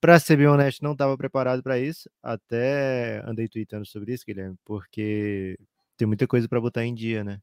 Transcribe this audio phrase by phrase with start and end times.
[0.00, 2.08] Para ser bem honesto, não estava preparado para isso.
[2.22, 5.58] Até andei tweetando sobre isso, Guilherme, porque
[5.96, 7.40] tem muita coisa para botar em dia, né?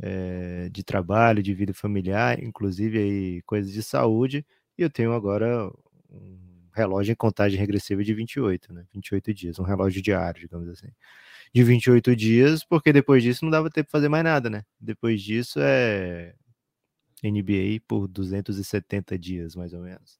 [0.00, 4.46] É, de trabalho, de vida familiar, inclusive aí coisas de saúde.
[4.78, 5.68] E eu tenho agora
[6.08, 8.84] um relógio em contagem regressiva de 28, né?
[8.92, 10.88] 28 dias, um relógio diário, digamos assim.
[11.52, 14.64] De 28 dias, porque depois disso não dava tempo de fazer mais nada, né?
[14.80, 16.34] Depois disso é
[17.22, 20.18] NBA por 270 dias, mais ou menos.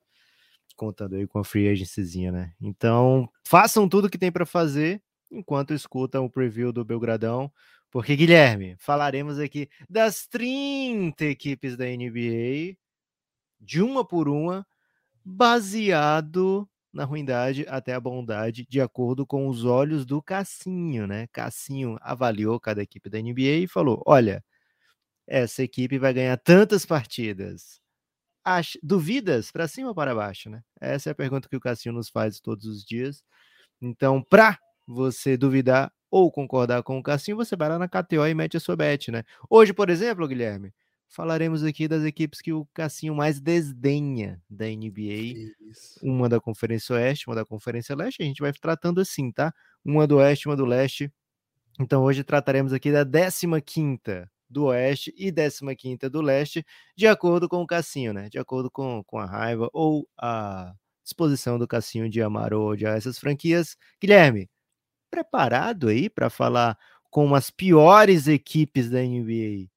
[0.77, 2.53] Contando aí com a free agencyzinha, né?
[2.61, 7.53] Então, façam tudo que tem para fazer enquanto escutam o preview do Belgradão,
[7.91, 12.77] porque Guilherme, falaremos aqui das 30 equipes da NBA,
[13.61, 14.67] de uma por uma,
[15.25, 21.27] baseado na ruindade até a bondade, de acordo com os olhos do Cassinho, né?
[21.33, 24.45] Cassinho avaliou cada equipe da NBA e falou: olha,
[25.27, 27.81] essa equipe vai ganhar tantas partidas.
[28.83, 30.63] Duvidas para cima ou para baixo, né?
[30.81, 33.23] Essa é a pergunta que o Cassinho nos faz todos os dias.
[33.81, 38.35] Então, para você duvidar ou concordar com o Cassinho, você vai lá na KTO e
[38.35, 39.25] mete a sua bet, né?
[39.51, 40.73] Hoje, por exemplo, Guilherme,
[41.11, 45.53] falaremos aqui das equipes que o Cassinho mais desdenha da NBA.
[45.69, 45.99] Isso.
[46.03, 48.23] Uma da Conferência Oeste, uma da Conferência Leste.
[48.23, 49.53] A gente vai tratando assim, tá?
[49.85, 51.13] Uma do Oeste, uma do Leste.
[51.79, 56.65] Então hoje trataremos aqui da 15 do Oeste e 15 do Leste,
[56.97, 58.29] de acordo com o Cassinho, né?
[58.29, 60.73] De acordo com, com a raiva ou a
[61.03, 63.77] disposição do Cassinho de amar ou odiar essas franquias.
[64.01, 64.49] Guilherme,
[65.11, 66.79] preparado aí para falar
[67.11, 69.69] com as piores equipes da NBA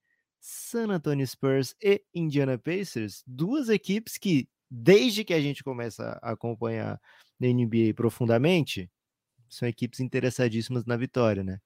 [0.74, 6.32] San Antonio Spurs e Indiana Pacers, duas equipes que, desde que a gente começa a
[6.32, 7.00] acompanhar
[7.40, 8.90] na NBA profundamente,
[9.48, 11.60] são equipes interessadíssimas na vitória, né?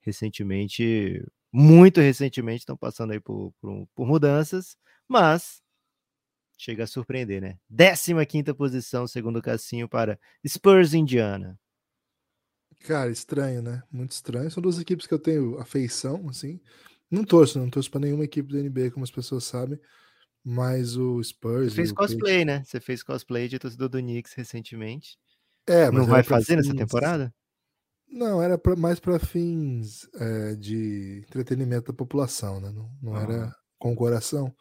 [0.00, 4.76] Recentemente, muito recentemente, estão passando aí por, por, por mudanças,
[5.08, 5.60] mas
[6.56, 7.58] chega a surpreender, né?
[8.28, 11.58] 15 posição, segundo o Cassinho, para Spurs Indiana.
[12.78, 13.82] Cara, estranho, né?
[13.90, 14.50] Muito estranho.
[14.52, 16.60] São duas equipes que eu tenho afeição, assim.
[17.12, 19.78] Não torço, não torço para nenhuma equipe da NBA, como as pessoas sabem.
[20.42, 21.72] Mas o Spurs.
[21.72, 22.64] Você fez cosplay, né?
[22.64, 25.18] Você fez cosplay de torcedor do Knicks recentemente.
[25.66, 26.68] É, mas não vai fazer fins...
[26.68, 27.32] nessa temporada?
[28.08, 32.70] Não, era pra, mais para fins é, de entretenimento da população, né?
[32.70, 33.22] Não, não ah.
[33.22, 34.54] era com o coração.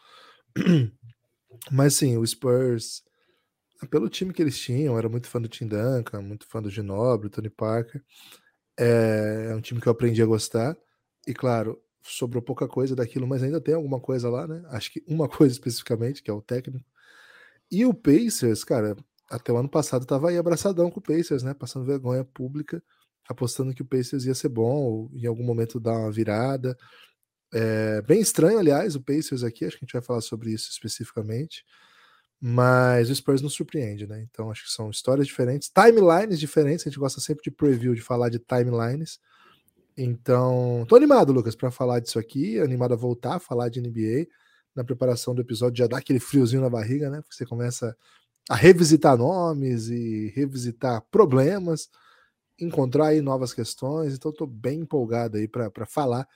[1.70, 3.04] Mas sim, o Spurs,
[3.90, 7.30] pelo time que eles tinham, era muito fã do Tim Duncan, muito fã do Ginobre,
[7.30, 8.02] Tony Parker.
[8.80, 10.78] É, é um time que eu aprendi a gostar.
[11.28, 14.64] E claro, sobrou pouca coisa daquilo, mas ainda tem alguma coisa lá, né?
[14.70, 16.86] Acho que uma coisa especificamente, que é o técnico.
[17.72, 18.96] E o Pacers, cara,
[19.30, 21.54] até o ano passado tava aí abraçadão com o Pacers, né?
[21.54, 22.84] Passando vergonha pública,
[23.30, 26.78] apostando que o Pacers ia ser bom, ou em algum momento dar uma virada.
[27.54, 30.70] É bem estranho, aliás, o Pacers aqui, acho que a gente vai falar sobre isso
[30.70, 31.66] especificamente.
[32.44, 34.26] Mas o Spurs nos surpreende, né?
[34.30, 36.88] Então acho que são histórias diferentes, timelines diferentes.
[36.88, 39.20] A gente gosta sempre de preview, de falar de timelines.
[39.98, 44.28] Então, tô animado, Lucas, para falar disso aqui, animado a voltar a falar de NBA.
[44.74, 47.22] Na preparação do episódio já dá aquele friozinho na barriga, né?
[47.30, 47.96] Você começa
[48.50, 51.90] a revisitar nomes e revisitar problemas,
[52.60, 54.14] encontrar aí novas questões.
[54.14, 56.28] Então, tô bem empolgado aí para falar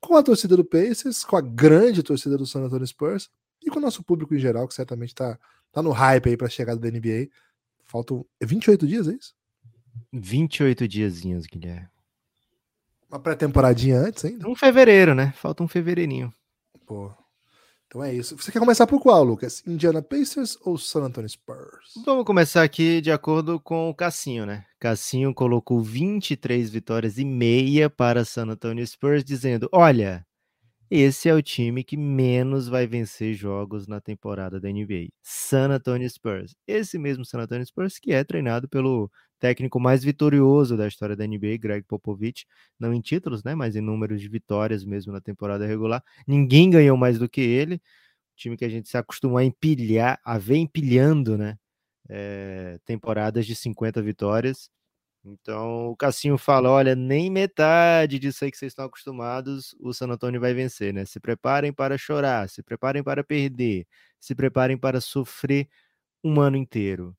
[0.00, 3.28] com a torcida do Pacers, com a grande torcida do San Antonio Spurs
[3.62, 5.38] e com o nosso público em geral, que certamente tá,
[5.70, 7.28] tá no hype aí para a chegada da NBA.
[7.86, 9.34] Faltam 28 dias, é isso?
[10.12, 11.99] 28 diazinhos, Guilherme.
[13.10, 14.48] Uma pré-temporadinha antes ainda?
[14.48, 15.32] Um fevereiro, né?
[15.36, 16.32] Falta um fevereirinho.
[16.86, 17.10] Pô.
[17.88, 18.36] Então é isso.
[18.36, 19.64] Você quer começar por qual, Lucas?
[19.66, 21.90] Indiana Pacers ou San Antonio Spurs?
[22.04, 24.64] Vamos começar aqui de acordo com o Cassinho, né?
[24.78, 30.24] Cassinho colocou 23 vitórias e meia para San Antonio Spurs, dizendo: olha,
[30.90, 35.08] esse é o time que menos vai vencer jogos na temporada da NBA.
[35.22, 36.54] San Antonio Spurs.
[36.66, 41.26] Esse mesmo San Antonio Spurs que é treinado pelo técnico mais vitorioso da história da
[41.26, 42.44] NBA, Greg Popovich,
[42.78, 46.02] não em títulos, né, mas em números de vitórias mesmo na temporada regular.
[46.26, 47.80] Ninguém ganhou mais do que ele.
[48.36, 51.56] Time que a gente se acostumou a empilhar, a ver empilhando, né,
[52.08, 54.70] é, temporadas de 50 vitórias.
[55.24, 60.08] Então o Cassinho fala: olha, nem metade disso aí que vocês estão acostumados, o San
[60.08, 61.04] Antonio vai vencer, né?
[61.04, 63.86] Se preparem para chorar, se preparem para perder,
[64.18, 65.68] se preparem para sofrer
[66.24, 67.16] um ano inteiro.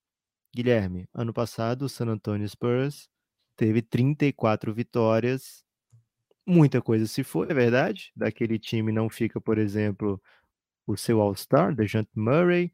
[0.55, 3.09] Guilherme, ano passado o San Antonio Spurs
[3.55, 5.63] teve 34 vitórias.
[6.45, 8.11] Muita coisa se foi, é verdade.
[8.15, 10.21] Daquele time não fica, por exemplo,
[10.87, 12.73] o seu All-Star, DeJounte Murray,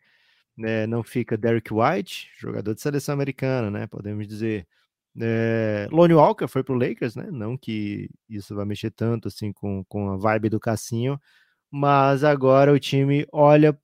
[0.58, 0.88] né?
[0.88, 3.88] não fica Derek White, jogador de seleção americana, né?
[3.88, 4.68] Podemos dizer.
[5.20, 7.30] É, Lonnie Walker foi para o Lakers, né?
[7.32, 11.20] Não que isso vai mexer tanto assim com, com a vibe do Cassinho,
[11.72, 13.78] mas agora o time olha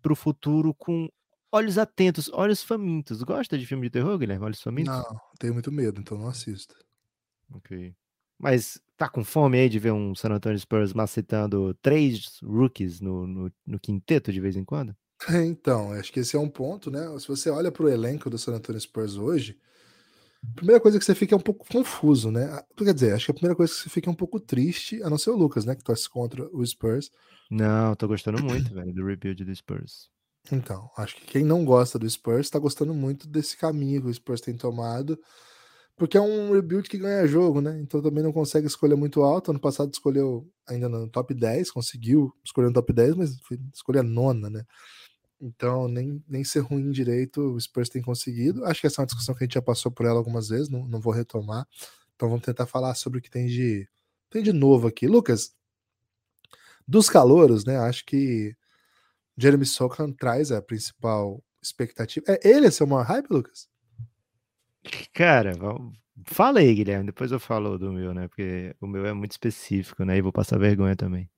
[0.00, 1.08] para o futuro com
[1.52, 3.22] olhos atentos, olhos famintos.
[3.22, 4.44] Gosta de filme de terror, Guilherme?
[4.44, 4.94] Olhos famintos?
[4.94, 6.74] Não, tenho muito medo, então não assisto.
[7.54, 7.94] Ok.
[8.38, 13.26] Mas tá com fome aí de ver um San Antonio Spurs macetando três rookies no,
[13.26, 14.94] no, no quinteto de vez em quando?
[15.44, 17.00] Então, acho que esse é um ponto, né?
[17.18, 19.58] Se você olha para o elenco do San Antonio Spurs hoje,
[20.44, 22.62] a primeira coisa que você fica é um pouco confuso, né?
[22.76, 25.10] Quer dizer, acho que a primeira coisa que você fica é um pouco triste, a
[25.10, 25.74] não ser o Lucas, né?
[25.74, 27.10] Que torce contra o Spurs.
[27.50, 30.10] Não, tô gostando muito, velho, do rebuild do Spurs.
[30.50, 34.14] Então, acho que quem não gosta do Spurs está gostando muito desse caminho que o
[34.14, 35.18] Spurs tem tomado,
[35.96, 37.78] porque é um rebuild que ganha jogo, né?
[37.80, 39.50] Então também não consegue escolher muito alto.
[39.50, 43.36] Ano passado escolheu ainda no top 10, conseguiu escolher no top 10, mas
[43.74, 44.64] escolheu a nona, né?
[45.40, 48.64] Então, nem, nem ser ruim direito, o Spurs tem conseguido.
[48.64, 50.68] Acho que essa é uma discussão que a gente já passou por ela algumas vezes,
[50.68, 51.66] não, não vou retomar.
[52.16, 53.88] Então, vamos tentar falar sobre o que tem de,
[54.28, 55.06] tem de novo aqui.
[55.06, 55.54] Lucas,
[56.86, 57.76] dos calouros, né?
[57.76, 58.56] Acho que
[59.36, 62.26] Jeremy Sokan traz a principal expectativa.
[62.28, 63.68] É ele é seu maior hype, Lucas?
[65.12, 65.52] Cara,
[66.24, 67.06] fala aí, Guilherme.
[67.06, 68.26] Depois eu falo do meu, né?
[68.26, 70.16] Porque o meu é muito específico, né?
[70.16, 71.30] E vou passar vergonha também.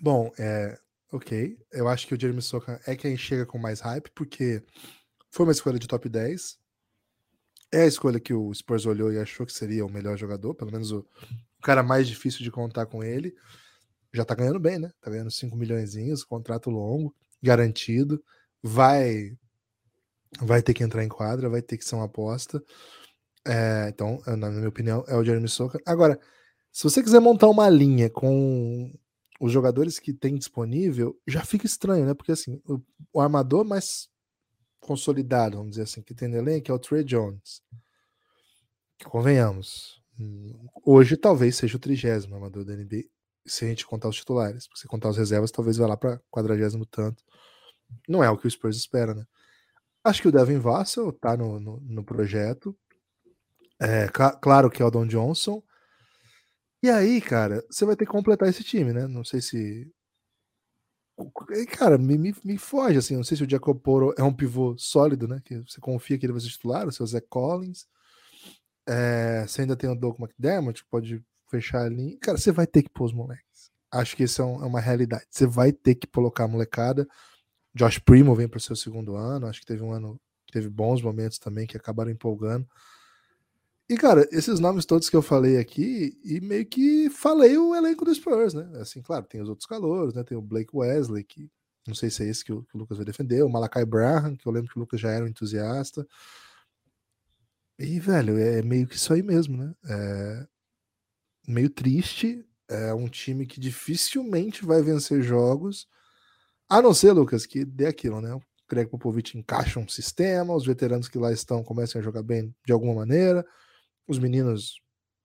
[0.00, 0.78] Bom, é,
[1.12, 1.58] ok.
[1.72, 4.62] Eu acho que o Jeremy Sokan é quem chega com mais hype, porque
[5.30, 6.58] foi uma escolha de top 10.
[7.72, 10.72] É a escolha que o Spurs olhou e achou que seria o melhor jogador, pelo
[10.72, 10.98] menos o,
[11.58, 13.34] o cara mais difícil de contar com ele.
[14.12, 14.90] Já tá ganhando bem, né?
[15.00, 18.22] Tá ganhando 5 milhões, contrato longo, garantido.
[18.62, 19.36] Vai
[20.40, 22.62] vai ter que entrar em quadra, vai ter que ser uma aposta.
[23.46, 25.78] É, então, na minha opinião, é o Jeremy Sokan.
[25.86, 26.18] Agora,
[26.72, 28.92] se você quiser montar uma linha com
[29.40, 32.14] os jogadores que tem disponível, já fica estranho, né?
[32.14, 32.80] Porque assim, o,
[33.12, 34.08] o armador mais
[34.80, 37.62] consolidado, vamos dizer assim, que tem no elenco é o Trey Jones.
[39.04, 40.00] Convenhamos.
[40.84, 43.04] Hoje talvez seja o trigésimo armador da NBA,
[43.46, 44.68] se a gente contar os titulares.
[44.74, 47.22] Se contar os reservas, talvez vá lá para quadragésimo tanto.
[48.08, 49.24] Não é o que o Spurs espera, né?
[50.02, 52.76] Acho que o Devin Vassell tá no, no, no projeto.
[53.80, 54.08] É,
[54.40, 55.62] claro que é o Don Johnson.
[56.82, 59.06] E aí, cara, você vai ter que completar esse time, né?
[59.06, 59.90] Não sei se.
[61.70, 63.16] Cara, me, me, me foge, assim.
[63.16, 65.40] Não sei se o Jacob Poro é um pivô sólido, né?
[65.44, 67.86] Que você confia que ele vai ser titular, o seu Zé Collins.
[68.86, 72.16] É, você ainda tem o Doug McDermott, pode fechar ali.
[72.18, 73.70] Cara, você vai ter que pôr os moleques.
[73.90, 75.24] Acho que isso é, é uma realidade.
[75.30, 77.06] Você vai ter que colocar a molecada.
[77.74, 79.46] Josh Primo vem para o seu segundo ano.
[79.46, 80.20] Acho que teve um ano,
[80.52, 82.66] teve bons momentos também que acabaram empolgando.
[83.88, 88.04] E, cara, esses nomes todos que eu falei aqui, e meio que falei o elenco
[88.04, 88.68] do Spurs, né?
[88.80, 90.24] Assim, claro, tem os outros calouros, né?
[90.24, 91.48] Tem o Blake Wesley, que
[91.86, 94.34] não sei se é esse que o, que o Lucas vai defender, o Malakai Braham,
[94.34, 96.04] que eu lembro que o Lucas já era um entusiasta.
[97.78, 99.72] E, velho, é meio que isso aí mesmo, né?
[99.84, 100.46] É
[101.46, 102.44] meio triste.
[102.68, 105.86] É um time que dificilmente vai vencer jogos.
[106.68, 108.34] A não ser, Lucas, que dê aquilo, né?
[108.34, 112.52] O Greg Popovich encaixa um sistema, os veteranos que lá estão comecem a jogar bem
[112.66, 113.46] de alguma maneira
[114.06, 114.80] os meninos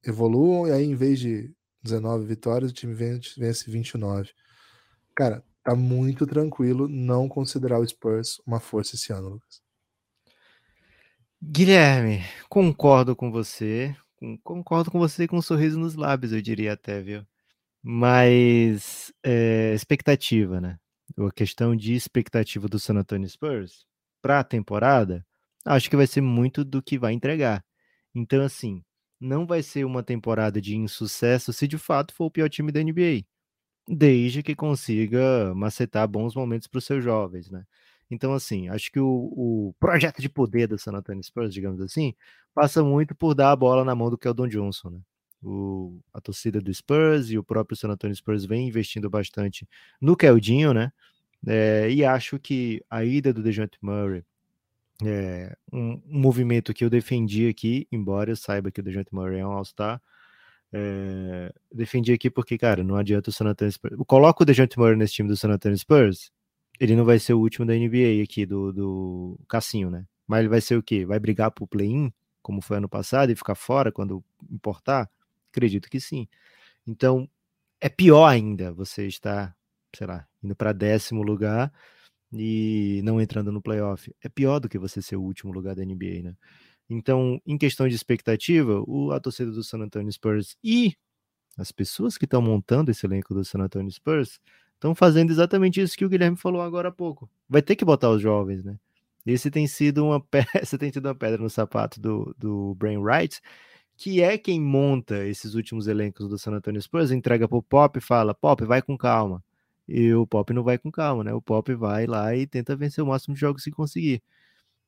[0.06, 4.32] evoluam e aí em vez de 19 vitórias, o time vence, vence 29.
[5.16, 9.62] Cara, tá muito tranquilo não considerar o Spurs uma força esse ano, Lucas.
[11.44, 13.96] Guilherme, concordo com você.
[14.44, 17.26] Concordo com você com um sorriso nos lábios, eu diria até, viu?
[17.82, 20.78] Mas é, expectativa, né?
[21.18, 23.86] A questão de expectativa do San Antonio Spurs
[24.22, 25.26] para a temporada,
[25.66, 27.64] acho que vai ser muito do que vai entregar.
[28.16, 28.84] Então, assim,
[29.20, 32.82] não vai ser uma temporada de insucesso se de fato for o pior time da
[32.84, 33.24] NBA,
[33.88, 37.66] desde que consiga macetar bons momentos para os seus jovens, né?
[38.10, 42.14] Então, assim, acho que o, o, projeto de poder do San Antonio Spurs, digamos assim,
[42.54, 45.00] passa muito por dar a bola na mão do Keldon Johnson, né?
[45.44, 49.68] O, a torcida do Spurs e o próprio San Antonio Spurs vem investindo bastante
[50.00, 50.92] no Keldinho, né?
[51.48, 54.24] É, e acho que a ida do DeJounte Murray,
[55.04, 59.40] é, um, um, movimento que eu defendi aqui, embora eu saiba que o DeJounte Murray
[59.40, 60.02] é um All-Star,
[60.74, 63.96] é, defendi aqui porque, cara, não adianta o San Antonio Spurs.
[64.08, 66.32] Coloca o DeJounte Murray nesse time do San Antonio Spurs,
[66.80, 70.06] ele não vai ser o último da NBA aqui, do, do Cassinho, né?
[70.28, 71.06] Mas ele vai ser o quê?
[71.06, 72.12] Vai brigar pro play-in?
[72.42, 75.10] como foi ano passado, e ficar fora quando importar?
[75.52, 76.28] Acredito que sim.
[76.86, 77.30] Então,
[77.80, 79.56] é pior ainda você estar,
[79.96, 81.72] sei lá, indo para décimo lugar
[82.34, 84.14] e não entrando no playoff.
[84.24, 86.36] É pior do que você ser o último lugar da NBA, né?
[86.90, 90.96] Então, em questão de expectativa, o, a torcida do San Antonio Spurs e
[91.58, 94.40] as pessoas que estão montando esse elenco do San Antonio Spurs
[94.74, 97.30] estão fazendo exatamente isso que o Guilherme falou agora há pouco.
[97.48, 98.78] Vai ter que botar os jovens, né?
[99.26, 103.40] Esse tem sido uma peça, tem sido uma pedra no sapato do, do Brain Wright,
[103.96, 108.02] que é quem monta esses últimos elencos do San Antonio Spurs, entrega pro Pop e
[108.02, 109.44] fala: Pop, vai com calma.
[109.94, 111.34] E o Pop não vai com calma, né?
[111.34, 114.24] O Pop vai lá e tenta vencer o máximo de jogos que conseguir.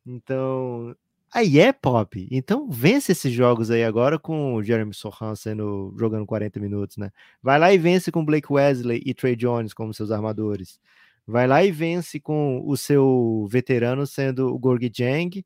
[0.05, 0.95] Então,
[1.31, 2.27] aí é Pop.
[2.31, 7.11] Então, vence esses jogos aí agora com o Jeremy Sohan sendo jogando 40 minutos, né?
[7.41, 10.79] Vai lá e vence com Blake Wesley e Trey Jones como seus armadores.
[11.27, 15.45] Vai lá e vence com o seu veterano sendo o Gorgie Jang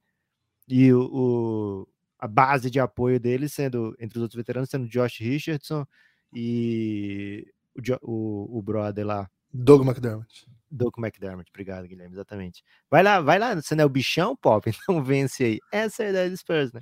[0.68, 1.88] e o, o,
[2.20, 5.86] a base de apoio dele sendo, entre os outros veteranos, sendo Josh Richardson
[6.34, 9.30] e o, o, o brother lá.
[9.54, 10.48] Doug McDermott.
[10.70, 12.64] Doug McDermott, obrigado, Guilherme, exatamente.
[12.90, 14.70] Vai lá, vai lá, você não é o bichão, Pop?
[14.84, 15.60] Então vence aí.
[15.72, 16.82] Essa é a ideia do Spurs, né?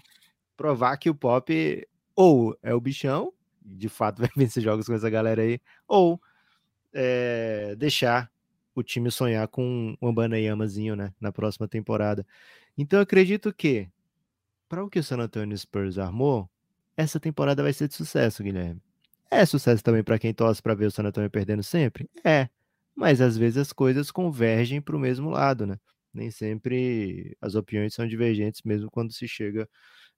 [0.57, 5.09] Provar que o Pop ou é o bichão, de fato vai vencer jogos com essa
[5.09, 6.19] galera aí, ou
[6.93, 8.31] é, deixar
[8.73, 12.25] o time sonhar com um Banayamazinho, né, na próxima temporada.
[12.77, 13.89] Então acredito que
[14.67, 16.49] para o que o San Antonio Spurs armou,
[16.97, 18.81] essa temporada vai ser de sucesso, Guilherme.
[19.29, 22.09] É sucesso também para quem torce para ver o San Antonio perdendo sempre?
[22.23, 22.49] É.
[22.95, 25.77] Mas às vezes as coisas convergem para o mesmo lado, né?
[26.13, 29.67] Nem sempre as opiniões são divergentes, mesmo quando se chega,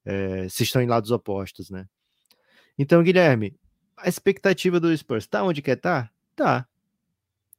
[0.05, 1.87] é, se estão em lados opostos, né?
[2.77, 3.57] Então, Guilherme,
[3.97, 5.77] a expectativa do Spurs tá onde quer?
[5.77, 6.11] Tá.
[6.35, 6.67] tá.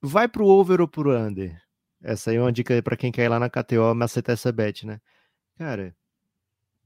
[0.01, 1.61] Vai pro over ou pro under?
[2.01, 4.87] Essa aí é uma dica para quem quer ir lá na KTO macetar essa bet,
[4.87, 5.01] né?
[5.57, 5.97] Cara,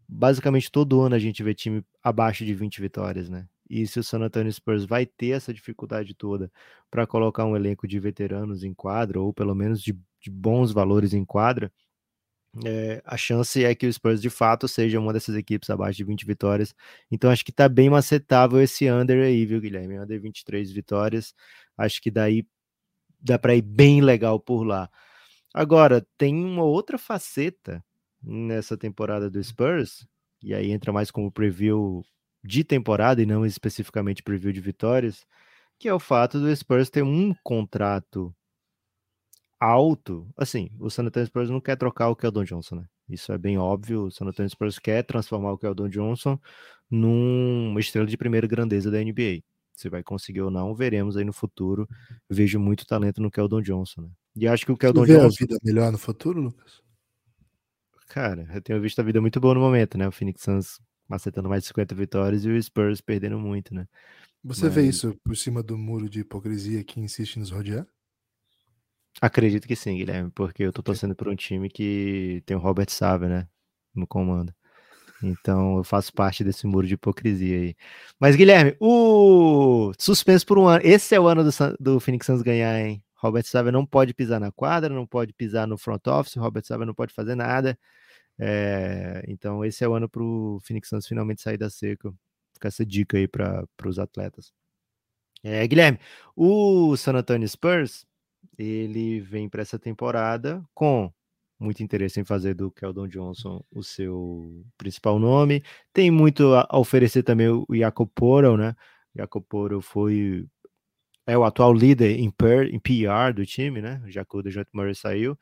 [0.08, 3.46] basicamente todo ano a gente vê time abaixo de 20 vitórias, né?
[3.72, 6.52] E se o San Antonio Spurs vai ter essa dificuldade toda
[6.90, 11.14] para colocar um elenco de veteranos em quadra, ou pelo menos de, de bons valores
[11.14, 11.72] em quadra,
[12.66, 16.04] é, a chance é que o Spurs de fato seja uma dessas equipes abaixo de
[16.04, 16.74] 20 vitórias.
[17.10, 19.98] Então acho que tá bem macetável esse under aí, viu, Guilherme?
[19.98, 21.34] Under 23 vitórias.
[21.78, 22.46] Acho que daí
[23.18, 24.90] dá para ir bem legal por lá.
[25.54, 27.82] Agora, tem uma outra faceta
[28.22, 30.06] nessa temporada do Spurs,
[30.42, 32.02] e aí entra mais como preview
[32.42, 35.24] de temporada e não especificamente preview de vitórias,
[35.78, 38.34] que é o fato do Spurs ter um contrato
[39.60, 40.28] alto.
[40.36, 42.84] Assim, o San Antonio Spurs não quer trocar o Keldon Johnson, né?
[43.08, 44.04] Isso é bem óbvio.
[44.04, 46.38] O San Antonio Spurs quer transformar o Keldon Johnson
[46.90, 49.42] numa estrela de primeira grandeza da NBA.
[49.74, 51.88] Se vai conseguir ou não, veremos aí no futuro.
[52.28, 54.10] Vejo muito talento no Keldon Johnson, né?
[54.34, 55.26] E acho que o Keldon Johnson.
[55.26, 56.82] a vida melhor no futuro, Lucas?
[58.08, 60.06] Cara, eu tenho visto a vida muito boa no momento, né?
[60.06, 60.80] O Phoenix Suns
[61.12, 63.86] macetando mais de 50 vitórias e o Spurs perdendo muito, né?
[64.42, 64.74] Você Mas...
[64.74, 67.86] vê isso por cima do muro de hipocrisia que insiste nos rodear?
[69.20, 72.88] Acredito que sim, Guilherme, porque eu tô torcendo por um time que tem o Robert
[72.90, 73.46] Sava, né?
[73.94, 74.54] No comando.
[75.22, 77.76] Então eu faço parte desse muro de hipocrisia aí.
[78.18, 80.80] Mas, Guilherme, o suspenso por um ano.
[80.82, 83.04] Esse é o ano do, do Phoenix Suns ganhar, hein?
[83.14, 86.86] Robert Sava não pode pisar na quadra, não pode pisar no front office, Robert Sava
[86.86, 87.78] não pode fazer nada.
[88.38, 92.12] É, então, esse é o ano para o Phoenix Suns finalmente sair da seca.
[92.54, 94.52] Fica essa dica aí para os atletas.
[95.42, 95.98] É, Guilherme,
[96.36, 98.06] o San Antonio Spurs
[98.58, 101.12] ele vem para essa temporada com
[101.58, 105.62] muito interesse em fazer do Keldon Johnson o seu principal nome.
[105.92, 108.74] Tem muito a oferecer também o Jacob Portal, né?
[109.14, 110.46] Jacob Portal foi
[111.26, 114.02] é o atual líder em, per, em PR do time, né?
[114.08, 115.38] Já que o DeJounte Murray saiu.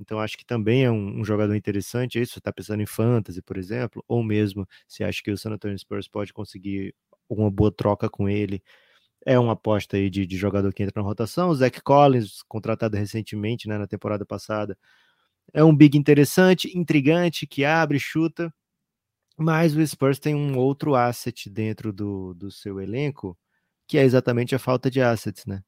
[0.00, 2.20] Então acho que também é um, um jogador interessante.
[2.20, 5.78] Isso está pensando em fantasy, por exemplo, ou mesmo se acha que o San Antonio
[5.78, 6.94] Spurs pode conseguir
[7.28, 8.62] uma boa troca com ele.
[9.26, 11.50] É uma aposta aí de, de jogador que entra na rotação.
[11.50, 14.78] O Zach Collins, contratado recentemente, né, na temporada passada,
[15.52, 18.52] é um big interessante, intrigante, que abre, chuta,
[19.38, 23.38] mas o Spurs tem um outro asset dentro do, do seu elenco,
[23.86, 25.62] que é exatamente a falta de assets, né?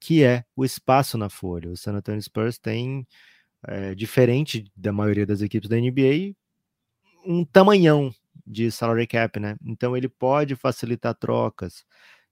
[0.00, 1.70] Que é o espaço na folha.
[1.70, 3.06] O San Antonio Spurs tem,
[3.66, 6.34] é, diferente da maioria das equipes da NBA,
[7.26, 8.12] um tamanhão
[8.46, 9.56] de salary cap, né?
[9.64, 11.84] Então ele pode facilitar trocas,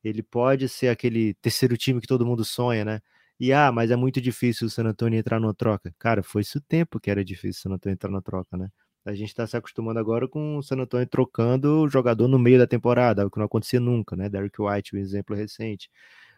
[0.02, 3.00] ele pode ser aquele terceiro time que todo mundo sonha, né?
[3.38, 5.94] E ah, mas é muito difícil o San Antonio entrar numa troca.
[5.99, 8.68] Cara, foi isso o tempo que era difícil o San Antonio entrar na troca, né?
[9.04, 12.58] A gente está se acostumando agora com o San Antonio trocando o jogador no meio
[12.58, 14.28] da temporada, o que não acontecia nunca, né?
[14.28, 15.90] Derek White, um exemplo recente.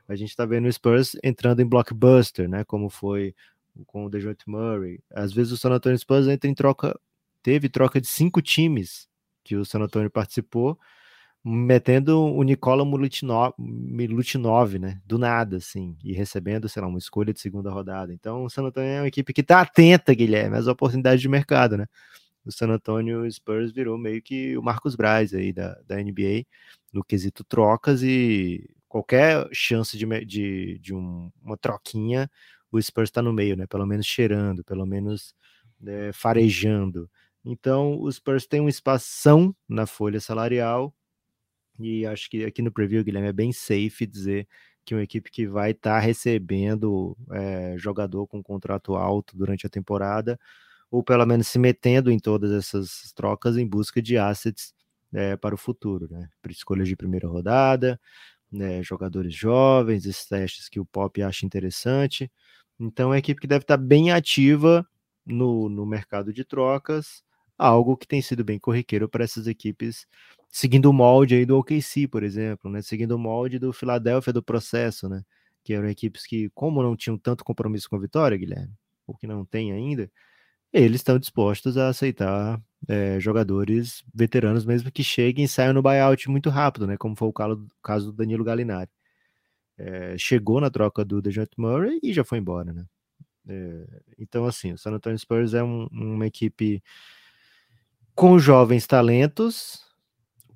[0.08, 2.64] A gente está vendo o Spurs entrando em blockbuster, né?
[2.64, 3.34] Como foi
[3.86, 5.00] com o DeJounte Murray.
[5.10, 6.98] Às vezes o San Antonio Spurs entra em troca,
[7.42, 9.08] teve troca de cinco times
[9.44, 10.78] que o San Antonio participou,
[11.44, 17.32] metendo o Nicola Milutinov, Milutinov, né, do nada, assim, e recebendo, sei lá, uma escolha
[17.32, 18.12] de segunda rodada.
[18.12, 21.76] Então, o San Antonio é uma equipe que está atenta, Guilherme, às oportunidades de mercado,
[21.76, 21.86] né?
[22.44, 26.44] O San Antonio Spurs virou meio que o Marcos Braz aí da, da NBA,
[26.92, 32.30] no quesito trocas e qualquer chance de, de, de um, uma troquinha,
[32.72, 33.66] o Spurs está no meio, né?
[33.66, 35.34] Pelo menos cheirando, pelo menos
[35.80, 37.10] né, farejando.
[37.44, 40.94] Então, o Spurs tem uma espação na folha salarial
[41.78, 44.48] e acho que aqui no preview, Guilherme, é bem safe dizer
[44.84, 49.70] que uma equipe que vai estar tá recebendo é, jogador com contrato alto durante a
[49.70, 50.38] temporada,
[50.90, 54.74] ou pelo menos se metendo em todas essas trocas em busca de assets
[55.12, 56.28] é, para o futuro, né?
[56.48, 58.00] Escolhas de primeira rodada,
[58.50, 62.30] né, jogadores jovens, esses testes que o Pop acha interessante.
[62.80, 64.86] Então, é uma equipe que deve estar bem ativa
[65.24, 67.22] no, no mercado de trocas,
[67.58, 70.06] algo que tem sido bem corriqueiro para essas equipes
[70.52, 72.82] seguindo o molde aí do OKC, por exemplo, né?
[72.82, 75.22] Seguindo o molde do Philadelphia do processo, né?
[75.64, 78.72] Que eram equipes que, como não tinham tanto compromisso com a vitória, Guilherme,
[79.06, 80.10] ou que não tem ainda,
[80.72, 86.28] eles estão dispostos a aceitar é, jogadores veteranos, mesmo que cheguem e saiam no buyout
[86.30, 86.96] muito rápido, né?
[86.98, 87.32] Como foi o
[87.82, 88.90] caso do Danilo Gallinari.
[89.84, 92.86] É, chegou na troca do DeJounte Murray e já foi embora, né?
[93.48, 93.84] É,
[94.16, 96.80] então, assim, o San Antonio Spurs é um, uma equipe
[98.14, 99.80] com jovens talentos,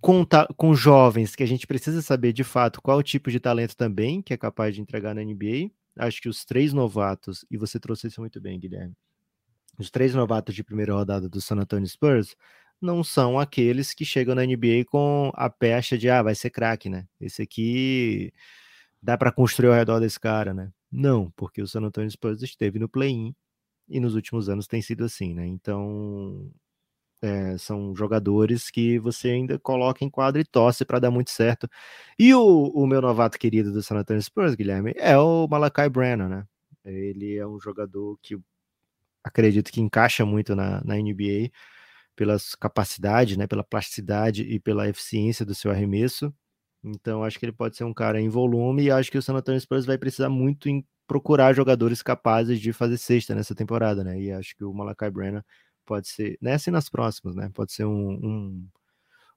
[0.01, 0.25] com,
[0.57, 4.33] com jovens que a gente precisa saber de fato qual tipo de talento também que
[4.33, 5.73] é capaz de entregar na NBA.
[5.99, 8.95] Acho que os três novatos, e você trouxe isso muito bem, Guilherme.
[9.77, 12.37] Os três novatos de primeira rodada do San Antonio Spurs
[12.81, 16.89] não são aqueles que chegam na NBA com a pecha de ah, vai ser craque,
[16.89, 17.09] né?
[17.21, 18.33] Esse aqui
[19.07, 20.73] dá para construir ao redor desse cara, né?
[20.91, 23.33] Não, porque o San Antonio Spurs esteve no play-in
[23.89, 25.47] e nos últimos anos tem sido assim, né?
[25.47, 26.51] Então,
[27.23, 31.69] é, são jogadores que você ainda coloca em quadro e torce para dar muito certo.
[32.19, 36.29] E o, o, meu novato querido do San Antonio Spurs, Guilherme, é o Malakai Brennan,
[36.29, 36.47] né?
[36.85, 38.37] Ele é um jogador que
[39.25, 41.51] acredito que encaixa muito na, na NBA
[42.17, 46.35] pela capacidade, né, pela plasticidade e pela eficiência do seu arremesso.
[46.87, 49.35] Então acho que ele pode ser um cara em volume e acho que o San
[49.35, 54.21] Antonio Spurs vai precisar muito em procurar jogadores capazes de fazer sexta nessa temporada, né?
[54.21, 55.43] E acho que o Malakai Brennan
[55.85, 57.51] pode ser nessa e nas próximas, né?
[57.53, 58.69] Pode ser um, um,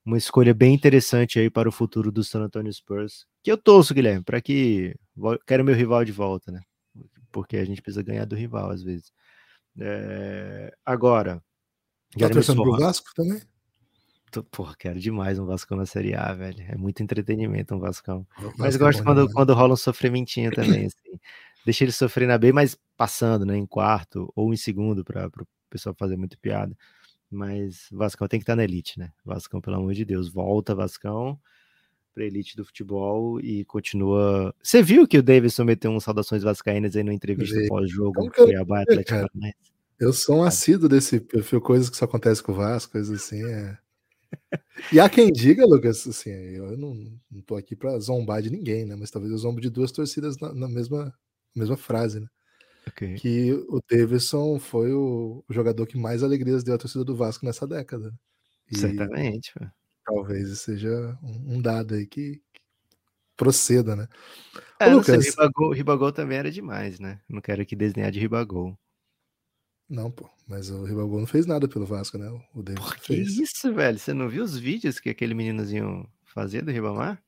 [0.06, 3.26] uma escolha bem interessante aí para o futuro do San Antonio Spurs.
[3.44, 4.96] Que eu torço, Guilherme, para que
[5.48, 6.62] quero meu rival de volta, né?
[7.32, 9.12] Porque a gente precisa ganhar do rival às vezes.
[9.80, 10.72] É...
[10.86, 11.42] Agora.
[12.18, 13.42] Tá torcendo pro Vasco também?
[14.52, 16.64] Porra, quero demais um Vasco na Série A, velho.
[16.68, 18.26] É muito entretenimento um Vascão.
[18.58, 21.20] Mas é gosto quando, quando rola um sofrimentinho também, assim.
[21.66, 23.58] Deixa ele sofrer na B, mas passando, né?
[23.58, 26.76] Em quarto ou em segundo para o pessoal fazer muito piada.
[27.30, 29.12] Mas Vascão tem que estar na elite, né?
[29.24, 31.40] Vascão, pelo amor de Deus, volta Vascão
[32.14, 34.54] para elite do futebol e continua.
[34.62, 39.30] Você viu que o Davidson meteu um saudações vascaínas aí na entrevista pós-jogo Cuiabá Atlético
[40.00, 43.44] Eu sou um assíduo desse perfil, coisas que só acontecem com o Vasco, coisas assim,
[43.44, 43.78] é.
[44.92, 46.96] E há quem diga, Lucas, assim, eu não,
[47.30, 48.96] não tô aqui para zombar de ninguém, né?
[48.96, 51.14] Mas talvez eu zombo de duas torcidas na, na mesma,
[51.56, 52.28] mesma frase, né?
[52.88, 53.16] Okay.
[53.16, 57.46] Que o Davidson foi o, o, jogador que mais alegrias deu à torcida do Vasco
[57.46, 58.14] nessa década.
[58.72, 59.54] E Certamente.
[60.06, 62.62] Talvez seja um, um dado aí que, que,
[63.38, 64.08] proceda, né?
[64.80, 67.20] É, Ô, Lucas, sei, Ribagol, Ribagol também era demais, né?
[67.30, 68.78] Não quero aqui desenhar de Ribagol.
[69.90, 72.30] Não, pô, mas o Ribagol não fez nada pelo Vasco, né?
[72.54, 73.38] O Davidson Por que fez.
[73.38, 73.98] isso, velho?
[73.98, 77.22] Você não viu os vídeos que aquele meninozinho fazia do Ribamar?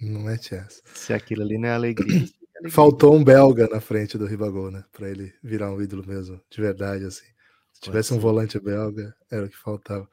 [0.00, 0.80] Não mete essa.
[0.94, 2.28] Se aquilo ali não é alegria.
[2.70, 4.84] Faltou um belga na frente do Ribagol, né?
[4.92, 7.26] Pra ele virar um ídolo mesmo, de verdade, assim.
[7.72, 10.08] Se tivesse um volante belga, era o que faltava.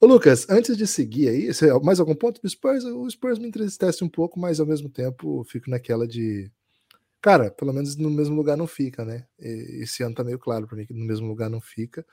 [0.00, 1.50] Ô, Lucas, antes de seguir aí,
[1.82, 2.84] mais algum ponto do Spurs?
[2.84, 6.50] O Spurs me entristece um pouco, mas ao mesmo tempo fico naquela de.
[7.22, 9.26] Cara, pelo menos no mesmo lugar não fica, né?
[9.38, 12.04] Esse ano tá meio claro para mim que no mesmo lugar não fica.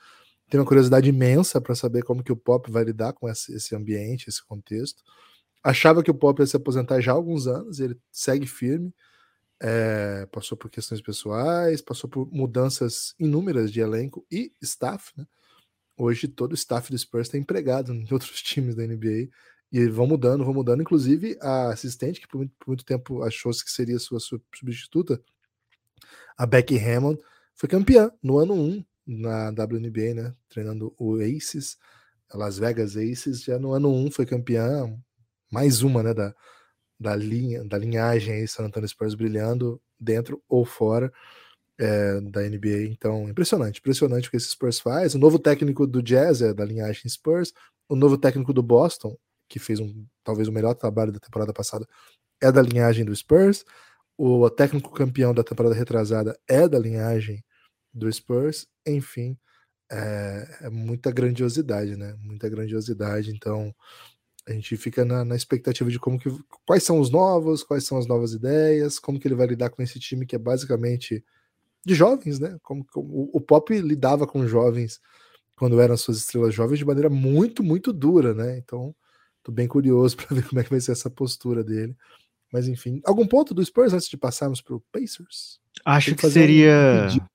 [0.50, 4.28] Tenho uma curiosidade imensa para saber como que o Pop vai lidar com esse ambiente,
[4.28, 5.02] esse contexto.
[5.62, 8.94] Achava que o Pop ia se aposentar já há alguns anos, ele segue firme.
[9.60, 15.26] É, passou por questões pessoais, passou por mudanças inúmeras de elenco e staff, né?
[15.96, 19.28] Hoje todo o staff do Spurs está empregado em outros times da NBA
[19.72, 20.82] e vão mudando, vão mudando.
[20.82, 25.20] Inclusive a assistente, que por muito, por muito tempo achou que seria sua substituta,
[26.36, 27.20] a Becky Hammond,
[27.54, 30.34] foi campeã no ano 1 na WNBA, né?
[30.48, 31.76] Treinando o Aces,
[32.32, 34.94] Las Vegas Aces, já no ano 1 foi campeã,
[35.50, 36.14] mais uma, né?
[36.14, 36.34] Da,
[37.00, 41.12] da linha, da linhagem aí, San Antonio Spurs brilhando dentro ou fora.
[41.78, 42.88] é, da NBA.
[42.90, 45.14] Então, impressionante, impressionante o que esse Spurs faz.
[45.14, 47.52] O novo técnico do Jazz é da linhagem Spurs.
[47.88, 49.16] O novo técnico do Boston,
[49.48, 51.86] que fez um talvez o melhor trabalho da temporada passada,
[52.40, 53.64] é da linhagem do Spurs.
[54.16, 57.44] O técnico campeão da temporada retrasada é da linhagem
[57.92, 58.66] do Spurs.
[58.86, 59.38] Enfim,
[59.90, 62.14] é, é muita grandiosidade, né?
[62.20, 63.30] Muita grandiosidade.
[63.30, 63.74] Então,
[64.46, 66.30] a gente fica na, na, expectativa de como que
[66.66, 69.82] quais são os novos, quais são as novas ideias, como que ele vai lidar com
[69.82, 71.24] esse time que é basicamente
[71.84, 72.58] de jovens, né?
[72.62, 75.00] Como, como o Pop lidava com jovens
[75.56, 78.58] quando eram suas estrelas jovens de maneira muito, muito dura, né?
[78.58, 78.94] Então,
[79.48, 81.96] tô bem curioso para ver como é que vai ser essa postura dele.
[82.52, 85.58] Mas enfim, algum ponto do Spurs antes de passarmos para o Pacers?
[85.84, 87.26] Acho que, que seria um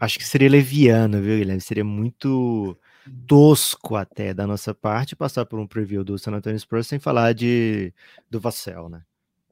[0.00, 1.60] acho que seria leviano, viu, Guilherme?
[1.60, 2.76] Seria muito
[3.26, 7.32] tosco até da nossa parte passar por um preview do San Antonio Spurs sem falar
[7.32, 7.92] de
[8.30, 9.02] do Vassell, né?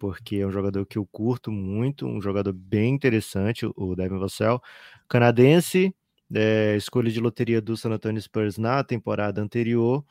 [0.03, 4.61] porque é um jogador que eu curto muito, um jogador bem interessante, o Devin Vassell,
[5.09, 5.95] canadense,
[6.35, 10.05] é, escolha de loteria do San Antonio Spurs na temporada anterior,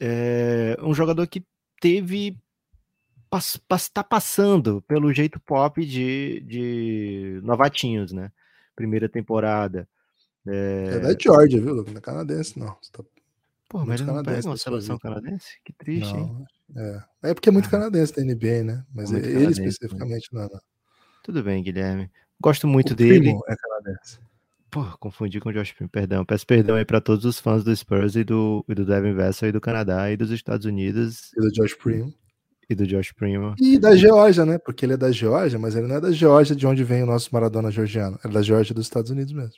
[0.00, 1.44] é um jogador que
[1.80, 2.38] teve
[3.74, 8.30] está passando pelo jeito pop de, de novatinhos, né?
[8.76, 9.88] Primeira temporada.
[10.46, 11.74] É, é da Georgia, viu?
[11.74, 12.76] Não é canadense, não.
[12.80, 13.02] Você tá
[13.68, 15.58] Pô, mas ele não pega uma seleção canadense?
[15.64, 16.46] Que triste, não, hein?
[16.76, 17.30] É.
[17.30, 18.84] é porque é muito ah, canadense da NBA, né?
[18.94, 19.50] Mas ele né?
[19.50, 20.60] especificamente não, não.
[21.24, 22.08] Tudo bem, Guilherme.
[22.40, 23.30] Gosto muito o dele.
[23.48, 24.20] é canadense.
[24.74, 26.24] Pô, confundi com o Josh Primo, perdão.
[26.24, 29.50] Peço perdão aí para todos os fãs do Spurs e do, e do Devin Vassell
[29.50, 31.32] e do Canadá e dos Estados Unidos.
[31.32, 32.12] E do Josh Primo.
[32.68, 33.54] E do Josh Primo.
[33.60, 34.58] E da Geórgia, né?
[34.58, 37.06] Porque ele é da Geórgia, mas ele não é da Geórgia de onde vem o
[37.06, 38.18] nosso Maradona georgiano.
[38.24, 39.54] É da Geórgia dos Estados Unidos mesmo.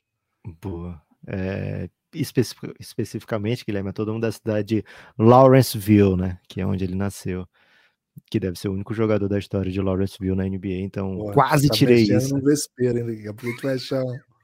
[0.60, 1.00] Boa.
[1.26, 4.84] É, especific, especificamente, Guilherme, é todo mundo da cidade de
[5.18, 6.38] Lawrenceville, né?
[6.46, 7.48] Que é onde ele nasceu.
[8.30, 11.74] Que deve ser o único jogador da história de Lawrenceville na NBA, então quase tá
[11.74, 12.36] tirei isso.
[12.36, 13.06] no vespeiro, hein?
[13.06, 14.35] Daqui a pouco a gente vai achar um...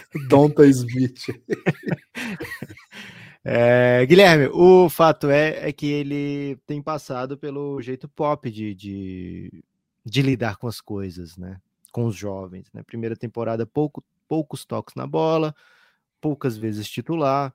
[0.28, 1.26] Donta Smith.
[3.44, 9.64] É, Guilherme, o fato é, é que ele tem passado pelo jeito pop de, de,
[10.04, 11.60] de, lidar com as coisas, né?
[11.90, 12.68] Com os jovens.
[12.72, 12.84] Né?
[12.84, 15.52] Primeira temporada, pouco, poucos toques na bola,
[16.20, 17.52] poucas vezes titular,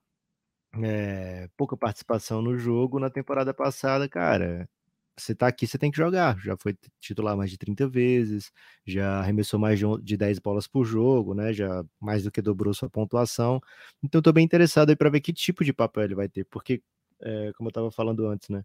[0.84, 3.00] é, pouca participação no jogo.
[3.00, 4.69] Na temporada passada, cara,
[5.17, 6.38] você tá aqui, você tem que jogar.
[6.39, 8.51] Já foi titular mais de 30 vezes,
[8.86, 11.53] já arremessou mais de, de 10 bolas por jogo, né?
[11.53, 13.62] Já mais do que dobrou sua pontuação.
[14.03, 16.82] Então, tô bem interessado aí para ver que tipo de papel ele vai ter, porque,
[17.21, 18.63] é, como eu tava falando antes, né?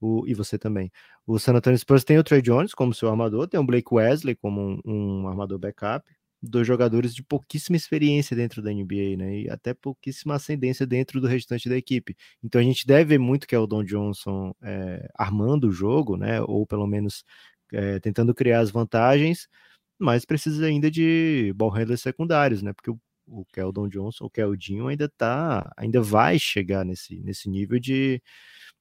[0.00, 0.92] O, e você também.
[1.26, 4.36] O San Antonio Spurs tem o Trey Jones como seu armador, tem o Blake Wesley
[4.36, 6.06] como um, um armador backup,
[6.50, 9.40] dois jogadores de pouquíssima experiência dentro da NBA, né?
[9.40, 12.16] E até pouquíssima ascendência dentro do restante da equipe.
[12.42, 16.16] Então a gente deve ver muito que é o Don Johnson é, armando o jogo,
[16.16, 16.40] né?
[16.42, 17.24] Ou pelo menos
[17.72, 19.48] é, tentando criar as vantagens,
[19.98, 22.72] mas precisa ainda de ball handlers secundários, né?
[22.72, 27.78] Porque o, o Keldon Johnson, o Keldinho ainda tá, ainda vai chegar nesse, nesse nível
[27.78, 28.22] de,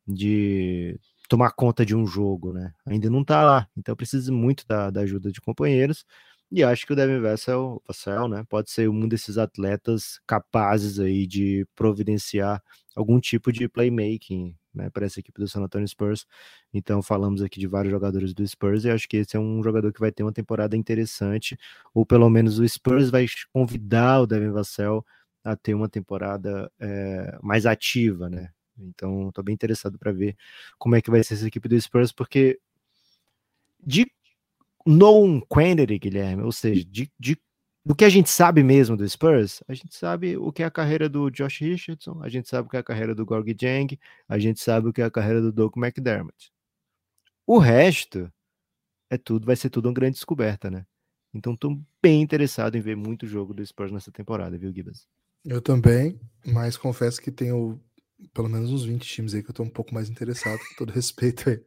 [0.07, 2.73] de tomar conta de um jogo, né?
[2.85, 6.05] Ainda não tá lá, então precisa muito da, da ajuda de companheiros.
[6.55, 11.27] E acho que o Devin Vassell, Vassell né, pode ser um desses atletas capazes aí
[11.27, 12.63] de providenciar
[12.95, 16.25] algum tipo de playmaking né, para essa equipe do San Antonio Spurs.
[16.73, 19.91] Então falamos aqui de vários jogadores do Spurs e acho que esse é um jogador
[19.91, 21.57] que vai ter uma temporada interessante,
[21.93, 25.05] ou pelo menos o Spurs vai convidar o Devin Vassell
[25.43, 28.49] a ter uma temporada é, mais ativa, né?
[28.77, 30.37] Então, estou bem interessado para ver
[30.77, 32.57] como é que vai ser essa equipe do Spurs, porque
[33.85, 34.07] de
[34.85, 37.37] known quantity, Guilherme, ou seja, de, de,
[37.83, 40.71] do que a gente sabe mesmo do Spurs, a gente sabe o que é a
[40.71, 43.99] carreira do Josh Richardson, a gente sabe o que é a carreira do Gorg Jang,
[44.27, 46.51] a gente sabe o que é a carreira do Doug McDermott.
[47.47, 48.31] O resto
[49.09, 50.85] é tudo, vai ser tudo uma grande descoberta, né?
[51.33, 55.07] Então estou bem interessado em ver muito jogo do Spurs nessa temporada, viu, Gibas?
[55.43, 57.79] Eu também, mas confesso que tenho
[58.33, 60.91] pelo menos uns 20 times aí que eu estou um pouco mais interessado, com todo
[60.91, 61.61] respeito aí.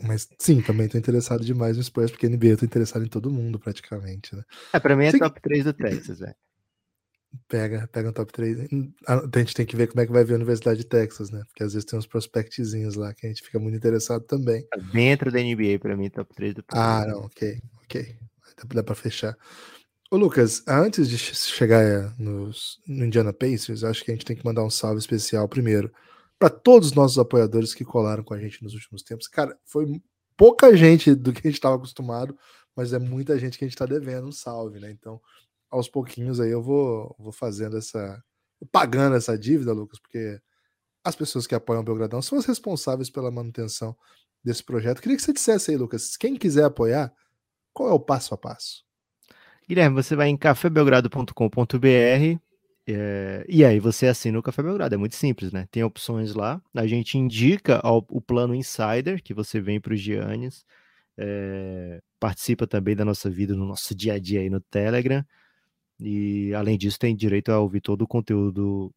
[0.00, 3.30] Mas sim, também tô interessado demais no Spurs, porque NBA eu tô interessado em todo
[3.30, 4.42] mundo praticamente, né?
[4.72, 6.34] É, pra mim é top 3 do Texas, velho.
[7.48, 8.68] Pega, pega um top 3.
[9.06, 11.42] A gente tem que ver como é que vai ver a Universidade de Texas, né?
[11.48, 14.66] Porque às vezes tem uns prospectzinhos lá que a gente fica muito interessado também.
[14.66, 16.84] Tá dentro da NBA, pra mim, top 3 do Texas.
[16.84, 18.16] Ah, não, ok, ok.
[18.56, 19.36] Dá, dá pra fechar.
[20.10, 24.44] Ô, Lucas, antes de chegar nos, no Indiana Pacers, acho que a gente tem que
[24.44, 25.90] mandar um salve especial primeiro
[26.42, 29.28] para todos os nossos apoiadores que colaram com a gente nos últimos tempos.
[29.28, 30.02] Cara, foi
[30.36, 32.36] pouca gente do que a gente estava acostumado,
[32.74, 34.90] mas é muita gente que a gente está devendo um salve, né?
[34.90, 35.20] Então,
[35.70, 38.20] aos pouquinhos aí eu vou, vou fazendo essa.
[38.72, 40.40] pagando essa dívida, Lucas, porque
[41.04, 43.96] as pessoas que apoiam o Belgradão são as responsáveis pela manutenção
[44.42, 45.00] desse projeto.
[45.00, 47.14] Queria que você dissesse aí, Lucas, quem quiser apoiar,
[47.72, 48.84] qual é o passo a passo?
[49.68, 52.51] Guilherme, você vai em cafébelgrado.com.br
[52.88, 55.68] é, e aí você assina o Café Belgrado, é muito simples, né?
[55.70, 60.00] Tem opções lá, a gente indica ao, o plano Insider, que você vem para os
[60.00, 60.64] Giannis,
[61.16, 65.24] é, participa também da nossa vida, no nosso dia a dia aí no Telegram,
[66.00, 68.92] e além disso tem direito a ouvir todo o conteúdo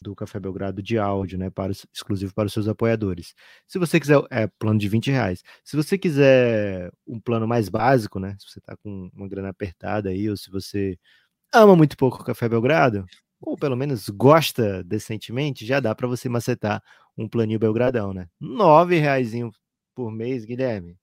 [0.00, 3.34] do Café Belgrado de áudio, né, para, exclusivo para os seus apoiadores.
[3.66, 5.42] Se você quiser, é plano de 20 reais.
[5.64, 10.10] Se você quiser um plano mais básico, né, se você está com uma grana apertada
[10.10, 10.98] aí, ou se você
[11.52, 13.04] ama muito pouco o Café Belgrado,
[13.40, 16.82] ou pelo menos gosta decentemente, já dá para você macetar
[17.16, 18.28] um planinho Belgradão, né?
[18.40, 19.32] Nove reais
[19.94, 20.96] por mês, Guilherme.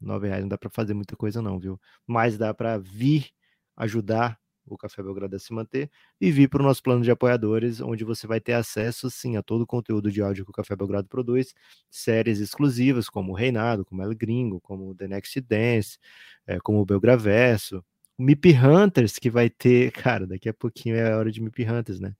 [0.00, 1.80] Nove reais não dá para fazer muita coisa não, viu?
[2.06, 3.30] Mas dá para vir
[3.76, 7.80] ajudar o Café Belgrado a se manter e vir para o nosso plano de apoiadores,
[7.80, 10.76] onde você vai ter acesso, sim, a todo o conteúdo de áudio que o Café
[10.76, 11.52] Belgrado produz,
[11.90, 15.98] séries exclusivas como o Reinado, como El Gringo, como The Next Dance,
[16.46, 17.84] é, como o Belgraverso,
[18.22, 22.00] MIP Hunters, que vai ter, cara, daqui a pouquinho é a hora de MIP Hunters,
[22.00, 22.14] né?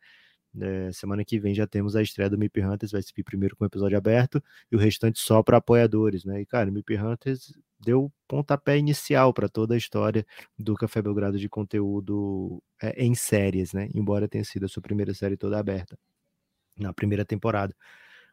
[0.61, 3.65] É, semana que vem já temos a estreia do MIP Hunters, vai ser primeiro com
[3.65, 6.43] o episódio aberto e o restante só para apoiadores, né?
[6.43, 10.27] E cara, MIP Hunters deu pontapé inicial para toda a história
[10.59, 13.89] do Café Belgrado de conteúdo é, em séries, né?
[13.95, 15.99] Embora tenha sido a sua primeira série toda aberta
[16.79, 17.75] na primeira temporada.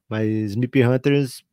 [0.10, 1.44] Mas MIP Hunters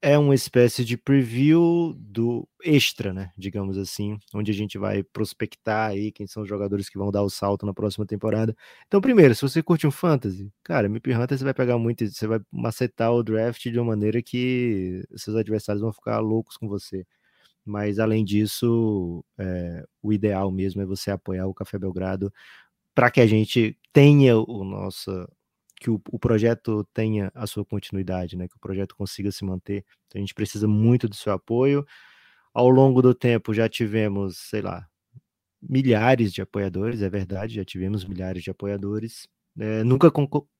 [0.00, 3.32] é uma espécie de preview do extra, né?
[3.36, 7.22] Digamos assim, onde a gente vai prospectar aí quem são os jogadores que vão dar
[7.22, 8.54] o salto na próxima temporada.
[8.86, 12.26] Então, primeiro, se você curte um fantasy, cara, MP Hunter você vai pegar muito, você
[12.28, 17.04] vai macetar o draft de uma maneira que seus adversários vão ficar loucos com você.
[17.64, 22.32] Mas além disso, é, o ideal mesmo é você apoiar o Café Belgrado
[22.94, 25.10] para que a gente tenha o nosso
[25.78, 28.48] que o, o, projeto tenha a sua continuidade, né?
[28.48, 29.84] Que o projeto consiga se manter.
[30.06, 31.86] Então a gente precisa muito do seu apoio.
[32.52, 34.86] Ao longo do tempo já tivemos, sei lá,
[35.62, 39.28] milhares de apoiadores, é verdade, já tivemos milhares de apoiadores.
[39.58, 40.10] É, nunca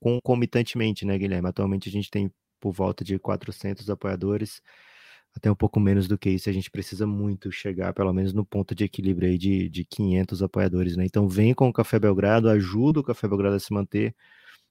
[0.00, 1.48] concomitantemente, né, Guilherme?
[1.48, 4.60] Atualmente a gente tem por volta de 400 apoiadores,
[5.36, 6.48] até um pouco menos do que isso.
[6.50, 10.42] A gente precisa muito chegar, pelo menos no ponto de equilíbrio aí de, de 500
[10.42, 11.04] apoiadores, né?
[11.04, 14.14] Então vem com o Café Belgrado, ajuda o Café Belgrado a se manter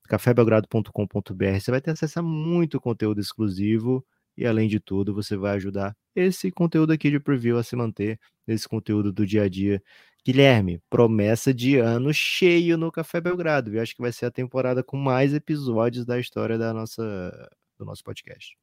[0.07, 1.59] cafébelgrado.com.br.
[1.59, 4.05] Você vai ter acesso a muito conteúdo exclusivo
[4.37, 8.19] e, além de tudo, você vai ajudar esse conteúdo aqui de preview a se manter,
[8.47, 9.81] esse conteúdo do dia a dia.
[10.25, 13.73] Guilherme, promessa de ano cheio no Café Belgrado.
[13.73, 17.85] Eu acho que vai ser a temporada com mais episódios da história da nossa, do
[17.85, 18.57] nosso podcast.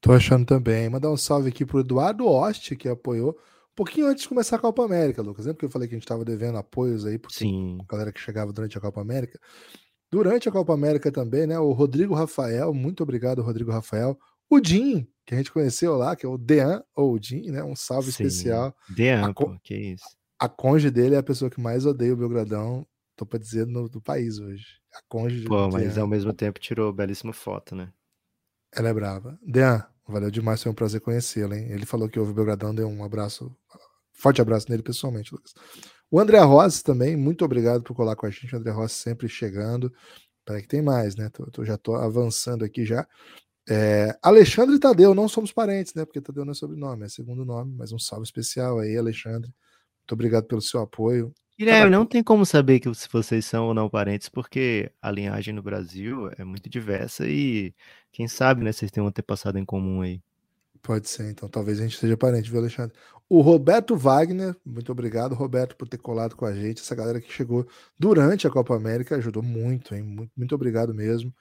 [0.00, 0.88] Tô achando também.
[0.90, 4.58] Mandar um salve aqui pro Eduardo Oste, que apoiou um pouquinho antes de começar a
[4.58, 5.46] Copa América, Lucas.
[5.46, 7.78] Lembra que eu falei que a gente estava devendo apoios aí, porque Sim.
[7.80, 9.38] a galera que chegava durante a Copa América.
[10.12, 11.58] Durante a Copa América também, né?
[11.58, 14.18] O Rodrigo Rafael, muito obrigado, Rodrigo Rafael.
[14.50, 17.64] O Jim, que a gente conheceu lá, que é o Dean ou o Jim, né?
[17.64, 18.76] Um salve Sim, especial.
[18.90, 20.04] Dean, pô, que isso.
[20.38, 23.88] A conge dele é a pessoa que mais odeia o Belgradão, tô pra dizer, no,
[23.88, 24.66] do país hoje.
[24.94, 26.02] A conge Pô, mas Dean.
[26.02, 27.90] ao mesmo tempo tirou belíssima foto, né?
[28.70, 29.38] Ela é brava.
[29.42, 31.68] Dean, valeu demais, foi um prazer conhecê-lo, hein?
[31.70, 33.50] Ele falou que houve o Belgradão, deu um abraço,
[34.12, 35.54] forte abraço nele pessoalmente, Lucas.
[36.12, 38.54] O André Rossi também, muito obrigado por colar com a gente.
[38.54, 39.90] O André Rossi sempre chegando.
[40.44, 41.30] Peraí que tem mais, né?
[41.30, 43.08] Tô, tô, já tô avançando aqui já.
[43.66, 46.04] É, Alexandre Tadeu, não somos parentes, né?
[46.04, 49.48] Porque Tadeu não é sobrenome, é segundo nome, mas um salve especial aí, Alexandre.
[50.00, 51.32] Muito obrigado pelo seu apoio.
[51.58, 55.54] Guilherme, não tem como saber que se vocês são ou não parentes, porque a linhagem
[55.54, 57.74] no Brasil é muito diversa e
[58.10, 60.20] quem sabe, né, vocês têm um antepassado em comum aí.
[60.82, 62.92] Pode ser, então talvez a gente seja parente, viu, Alexandre?
[63.28, 66.82] O Roberto Wagner, muito obrigado, Roberto, por ter colado com a gente.
[66.82, 67.66] Essa galera que chegou
[67.98, 70.02] durante a Copa América ajudou muito, hein?
[70.02, 71.32] Muito, muito obrigado mesmo.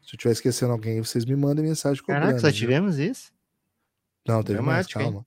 [0.00, 2.02] Se eu estiver esquecendo alguém, vocês me mandem mensagem.
[2.02, 3.12] Caraca, só tivemos viu?
[3.12, 3.30] isso?
[4.26, 5.24] Não, teve mais, calma.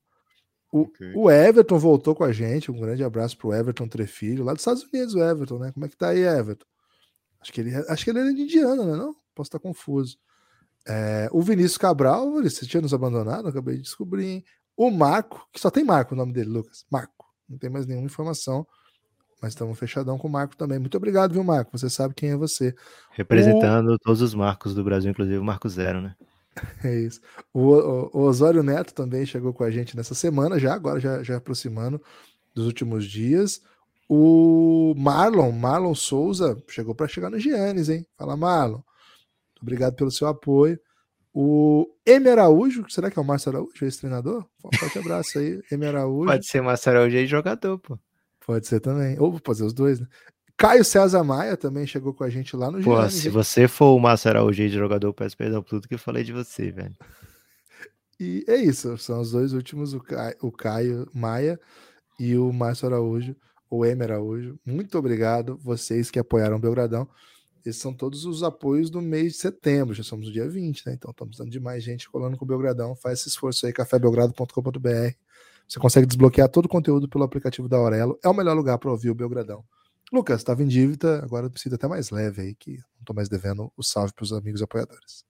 [0.72, 1.14] O, okay.
[1.16, 2.72] o, Everton voltou com a gente.
[2.72, 5.72] Um grande abraço pro Everton Trefilho, lá dos Estados Unidos, o Everton, né?
[5.72, 6.66] Como é que tá aí, Everton?
[7.40, 8.98] Acho que ele, é, acho que ele é de Indiana, né?
[8.98, 9.16] Não?
[9.34, 10.18] Posso estar confuso.
[10.88, 14.44] É, o Vinícius Cabral, você tinha nos abandonado, acabei de descobrir.
[14.78, 16.86] O Marco, que só tem Marco o nome dele, Lucas.
[16.92, 17.26] Marco.
[17.48, 18.68] Não tem mais nenhuma informação.
[19.42, 20.80] Mas estamos fechadão com o Marco também.
[20.80, 21.78] Muito obrigado, viu, Marco?
[21.78, 22.74] Você sabe quem é você.
[23.12, 24.00] Representando o...
[24.00, 26.16] todos os Marcos do Brasil, inclusive o Marco Zero, né?
[26.84, 27.20] É isso.
[27.54, 31.22] O, o, o, Osório Neto também chegou com a gente nessa semana, já agora, já,
[31.22, 32.02] já aproximando
[32.54, 33.62] dos últimos dias.
[34.08, 38.06] O Marlon, Marlon Souza, chegou para chegar no Giannis, hein?
[38.18, 38.80] Fala, Marlon.
[39.62, 40.80] Obrigado pelo seu apoio.
[41.34, 44.46] O Emer Araújo, será que é o Márcio Araújo, ex-treinador?
[44.64, 46.28] Um forte abraço aí, Emer Araújo.
[46.28, 48.00] Pode ser Márcio Araújo e jogador, pô.
[48.46, 49.20] Pode ser também.
[49.20, 50.08] Ou pode ser os dois, né?
[50.58, 53.30] Caio César Maia também chegou com a gente lá no Pô, se gente.
[53.34, 56.32] você for o Márcio Araújo de jogador, peço perdão por tudo que eu falei de
[56.32, 56.96] você, velho.
[58.18, 61.60] E é isso, são os dois últimos, o Caio, o Caio Maia
[62.18, 63.36] e o Márcio Araújo.
[63.70, 64.58] o Emer Araújo.
[64.66, 67.10] Muito obrigado, vocês que apoiaram o Belgradão.
[67.66, 70.94] Esses são todos os apoios do mês de setembro, já somos no dia 20, né?
[70.94, 72.96] Então estamos dando de mais gente colando com o Belgradão.
[72.96, 75.16] Faz esse esforço aí, cafébelgrado.com.br.
[75.68, 78.20] Você consegue desbloquear todo o conteúdo pelo aplicativo da Aurelo.
[78.24, 79.66] É o melhor lugar para ouvir o Belgradão.
[80.14, 83.72] Lucas, estava em dívida, agora precisa até mais leve aí, que não estou mais devendo
[83.76, 85.26] o salve para os amigos apoiadores.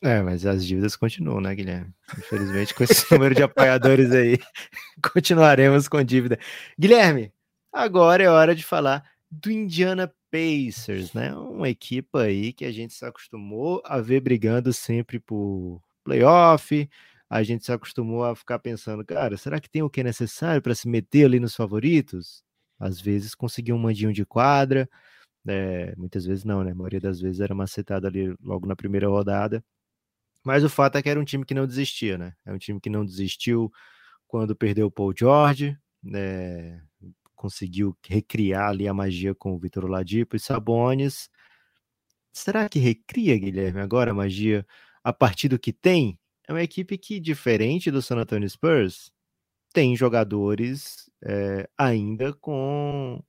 [0.00, 1.92] É, mas as dívidas continuam, né, Guilherme?
[2.16, 4.38] Infelizmente, com esse número de apoiadores aí,
[5.12, 6.38] continuaremos com dívida.
[6.78, 7.32] Guilherme,
[7.72, 11.34] agora é hora de falar do Indiana Pacers, né?
[11.34, 16.88] Uma equipe aí que a gente se acostumou a ver brigando sempre por playoff.
[17.28, 20.62] A gente se acostumou a ficar pensando, cara, será que tem o que é necessário
[20.62, 22.44] para se meter ali nos favoritos?
[22.78, 24.88] Às vezes conseguir um mandinho de quadra,
[25.46, 26.72] é, muitas vezes não, né?
[26.72, 29.64] A maioria das vezes era macetado ali logo na primeira rodada.
[30.44, 32.34] Mas o fato é que era um time que não desistia, né?
[32.44, 33.72] É um time que não desistiu
[34.28, 36.82] quando perdeu o Paul George, né?
[37.36, 41.30] Conseguiu recriar ali a magia com o Vitor Oladipo e Sabonis.
[42.32, 44.66] Será que recria, Guilherme, agora a magia
[45.04, 46.18] a partir do que tem?
[46.48, 49.10] É uma equipe que, diferente do San Antonio Spurs,
[49.72, 53.22] tem jogadores é, ainda com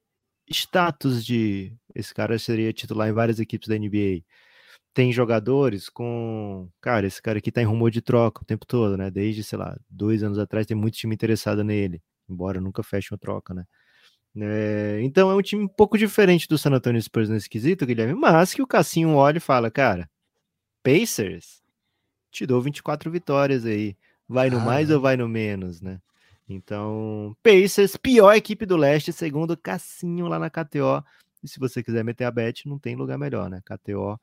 [0.50, 4.24] status de esse cara seria titular em várias equipes da NBA.
[4.94, 8.98] Tem jogadores com, cara, esse cara aqui tá em rumor de troca o tempo todo,
[8.98, 9.12] né?
[9.12, 13.20] Desde, sei lá, dois anos atrás tem muito time interessado nele, embora nunca feche uma
[13.20, 13.66] troca, né?
[14.40, 18.14] É, então é um time um pouco diferente do San Antonio Spurs nesse quesito, Guilherme,
[18.14, 20.10] mas que o Cassinho olha e fala, cara,
[20.84, 21.64] Pacers,
[22.32, 23.98] te dou 24 vitórias aí,
[24.28, 26.00] vai no ah, mais ou vai no menos, né?
[26.48, 31.04] Então, Pacers, pior equipe do leste, segundo Cassinho lá na KTO.
[31.44, 33.62] E se você quiser meter a bet, não tem lugar melhor, né?
[33.66, 34.20] KTO,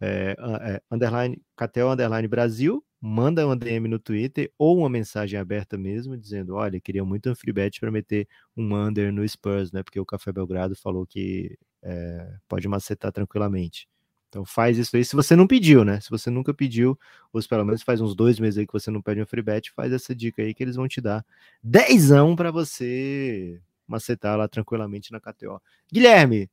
[0.00, 5.78] é, é, underline, KTO Underline Brasil, manda um DM no Twitter ou uma mensagem aberta
[5.78, 9.82] mesmo, dizendo: olha, queria muito um free bet para meter um under no Spurs, né?
[9.82, 13.88] Porque o Café Belgrado falou que é, pode macetar tranquilamente.
[14.28, 16.00] Então faz isso aí se você não pediu, né?
[16.00, 16.98] Se você nunca pediu,
[17.32, 19.70] ou pelo menos faz uns dois meses aí que você não pede um free bet,
[19.72, 21.24] faz essa dica aí que eles vão te dar
[21.62, 25.60] dezão para você macetar lá tranquilamente na KTO.
[25.90, 26.50] Guilherme,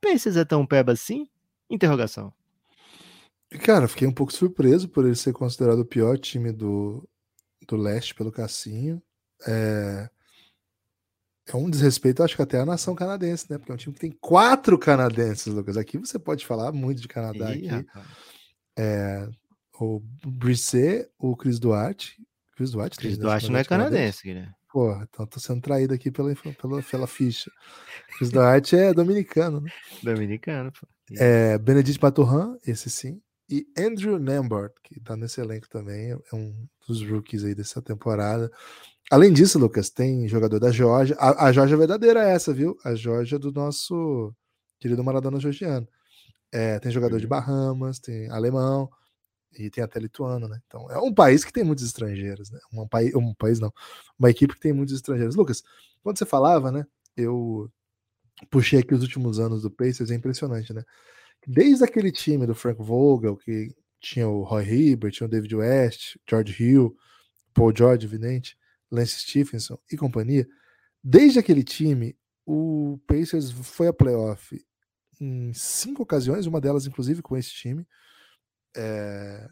[0.00, 1.28] Pacers é tão peba assim?
[1.70, 2.32] Interrogação.
[3.60, 7.06] Cara, fiquei um pouco surpreso por ele ser considerado o pior time do,
[7.66, 9.02] do leste pelo Cassinho.
[9.46, 10.08] É,
[11.48, 13.58] é um desrespeito, acho que até a nação canadense, né?
[13.58, 15.76] Porque é um time que tem quatro canadenses, Lucas.
[15.76, 17.88] Aqui você pode falar muito de Canadá Ih, aqui.
[18.78, 19.28] É,
[19.78, 22.16] o Brisset, o Chris Duarte.
[22.54, 24.52] Chris Duarte, Chris Duarte não é canadense, né?
[24.70, 27.50] Porra, então tô sendo traído aqui pela, pela, pela ficha.
[28.16, 29.70] Chris Duarte é dominicano, né?
[30.02, 30.86] Dominicano, pô.
[31.18, 33.20] É, Benedict Paturhan, esse sim.
[33.52, 38.50] E Andrew Nembert, que tá nesse elenco também, é um dos rookies aí dessa temporada.
[39.10, 41.14] Além disso, Lucas, tem jogador da Georgia.
[41.18, 42.78] A, a Georgia verdadeira é essa, viu?
[42.82, 44.34] A Georgia do nosso
[44.80, 45.86] querido Maradona georgiano.
[46.50, 47.28] É, tem jogador de uhum.
[47.28, 48.88] Bahamas, tem alemão
[49.58, 50.58] e tem até lituano, né?
[50.66, 52.58] Então é um país que tem muitos estrangeiros, né?
[52.72, 53.70] Um país, um país não,
[54.18, 55.36] uma equipe que tem muitos estrangeiros.
[55.36, 55.62] Lucas,
[56.02, 56.86] quando você falava, né?
[57.14, 57.70] Eu
[58.50, 60.82] puxei aqui os últimos anos do Pacers, é impressionante, né?
[61.46, 66.16] Desde aquele time do Frank Vogel, que tinha o Roy Hibbert, tinha o David West,
[66.28, 66.96] George Hill,
[67.54, 68.56] Paul George, evidente,
[68.90, 70.46] Lance Stephenson e companhia,
[71.02, 74.60] desde aquele time, o Pacers foi a playoff
[75.20, 77.86] em cinco ocasiões, uma delas inclusive com esse time.
[78.76, 79.48] É,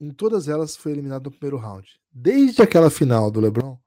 [0.00, 1.88] em todas elas foi eliminado no primeiro round.
[2.10, 3.78] Desde aquela final do LeBron,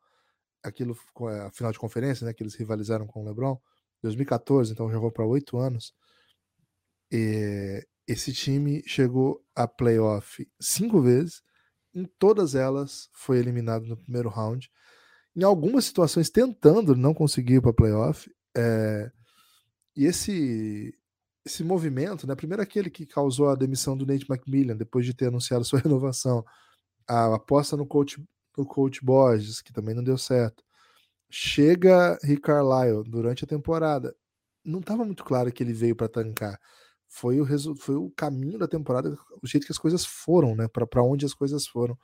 [0.63, 0.97] aquilo
[1.45, 3.60] a final de conferência, né, que eles rivalizaram com o LeBron,
[4.04, 5.93] 2014, então já vou para oito anos.
[7.11, 11.41] E esse time chegou a playoff cinco vezes
[11.97, 14.69] em todas elas foi eliminado no primeiro round.
[15.35, 18.29] Em algumas situações tentando não conseguir para playoff.
[18.55, 19.11] É...
[19.95, 20.93] E esse
[21.45, 22.35] esse movimento, né?
[22.35, 26.45] Primeiro aquele que causou a demissão do Nate McMillan depois de ter anunciado sua renovação,
[27.07, 28.21] a aposta no coach
[28.58, 30.63] no coach Borges, que também não deu certo.
[31.29, 34.15] Chega Rick Carlisle durante a temporada.
[34.63, 36.60] Não estava muito claro que ele veio para tancar
[37.17, 40.67] foi o, foi o caminho da temporada, o jeito que as coisas foram, né?
[40.67, 41.97] Para onde as coisas foram.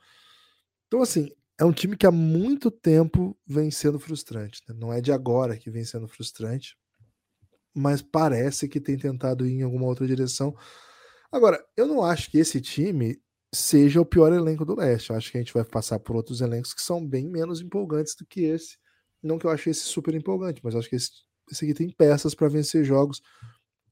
[0.88, 4.60] Então, assim, é um time que há muito tempo vem sendo frustrante.
[4.68, 4.74] Né?
[4.76, 6.76] Não é de agora que vem sendo frustrante,
[7.72, 10.56] mas parece que tem tentado ir em alguma outra direção.
[11.30, 13.20] Agora, eu não acho que esse time
[13.54, 15.10] seja o pior elenco do leste.
[15.10, 18.16] Eu acho que a gente vai passar por outros elencos que são bem menos empolgantes
[18.16, 18.76] do que esse.
[19.22, 21.10] Não que eu achei esse super empolgante, mas acho que esse,
[21.50, 23.22] esse aqui tem peças para vencer jogos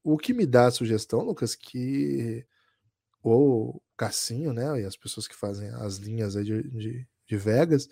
[0.03, 2.45] o que me dá a sugestão, Lucas, que
[3.23, 7.89] o Cassinho, né, e as pessoas que fazem as linhas aí de, de, de Vegas,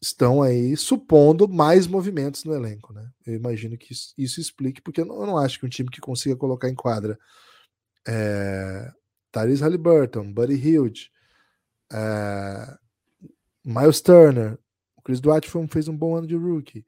[0.00, 3.10] estão aí supondo mais movimentos no elenco, né?
[3.26, 5.88] Eu imagino que isso, isso explique, porque eu não, eu não, acho que um time
[5.88, 7.18] que consiga colocar em quadra
[8.06, 8.92] é,
[9.32, 11.10] Tyrese Halliburton, Buddy Hilde,
[11.90, 12.76] é,
[13.64, 14.58] Miles Turner,
[14.96, 16.84] o Chris Dwight foi, fez um bom ano de rookie.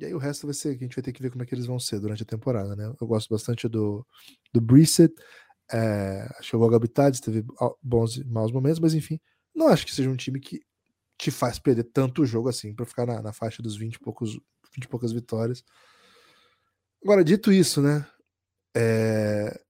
[0.00, 1.46] E aí o resto vai ser que a gente vai ter que ver como é
[1.46, 2.90] que eles vão ser durante a temporada, né?
[2.98, 4.06] Eu gosto bastante do,
[4.52, 5.14] do Brissett,
[5.70, 7.44] é, acho que teve
[7.82, 9.20] bons e maus momentos, mas enfim,
[9.54, 10.60] não acho que seja um time que
[11.18, 14.32] te faz perder tanto jogo assim para ficar na, na, faixa dos 20 e, poucos,
[14.74, 15.62] 20 e poucas vitórias.
[17.04, 18.06] Agora, dito isso, né?
[18.74, 19.60] É...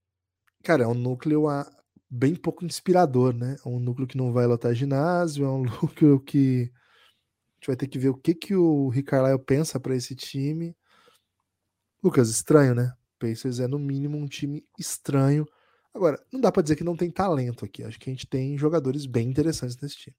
[0.62, 1.46] Cara, é um núcleo
[2.08, 3.56] bem pouco inspirador, né?
[3.64, 6.79] É um núcleo que não vai lotar ginásio, é um núcleo que a
[7.60, 10.74] gente vai ter que ver o que, que o Rick Carlisle pensa para esse time.
[12.02, 12.94] Lucas, estranho, né?
[13.18, 15.46] Pacers é no mínimo um time estranho.
[15.92, 17.84] Agora, não dá para dizer que não tem talento aqui.
[17.84, 20.16] Acho que a gente tem jogadores bem interessantes nesse time.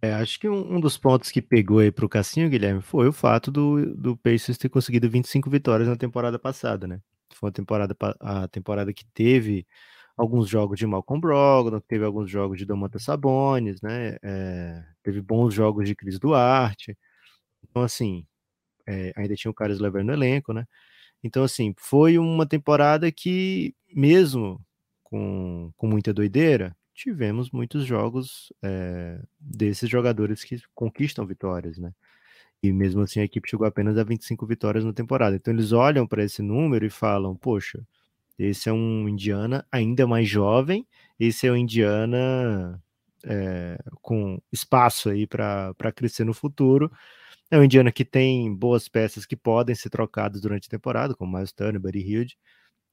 [0.00, 3.12] É, acho que um, um, dos pontos que pegou aí pro Cassinho, Guilherme, foi o
[3.12, 7.00] fato do, do Pacers ter conseguido 25 vitórias na temporada passada, né?
[7.34, 9.66] Foi uma temporada, a temporada que teve
[10.16, 14.16] alguns jogos de Malcolm Brogdon, teve alguns jogos de Domantas Sabonis, né?
[14.22, 16.96] É, teve bons jogos de Cris Duarte.
[17.70, 18.26] Então, assim,
[18.86, 20.66] é, ainda tinha o Carlos Lever no elenco, né?
[21.24, 24.60] Então, assim, foi uma temporada que, mesmo
[25.04, 31.92] com, com muita doideira, tivemos muitos jogos é, desses jogadores que conquistam vitórias, né?
[32.62, 35.36] E mesmo assim a equipe chegou apenas a 25 vitórias na temporada.
[35.36, 37.82] Então eles olham para esse número e falam: poxa,
[38.38, 40.86] esse é um Indiana ainda mais jovem,
[41.18, 42.82] esse é um Indiana
[43.24, 46.90] é, com espaço aí para crescer no futuro.
[47.50, 51.34] É um Indiana que tem boas peças que podem ser trocadas durante a temporada, como
[51.36, 52.38] Miles Turner, Buddy Hilde.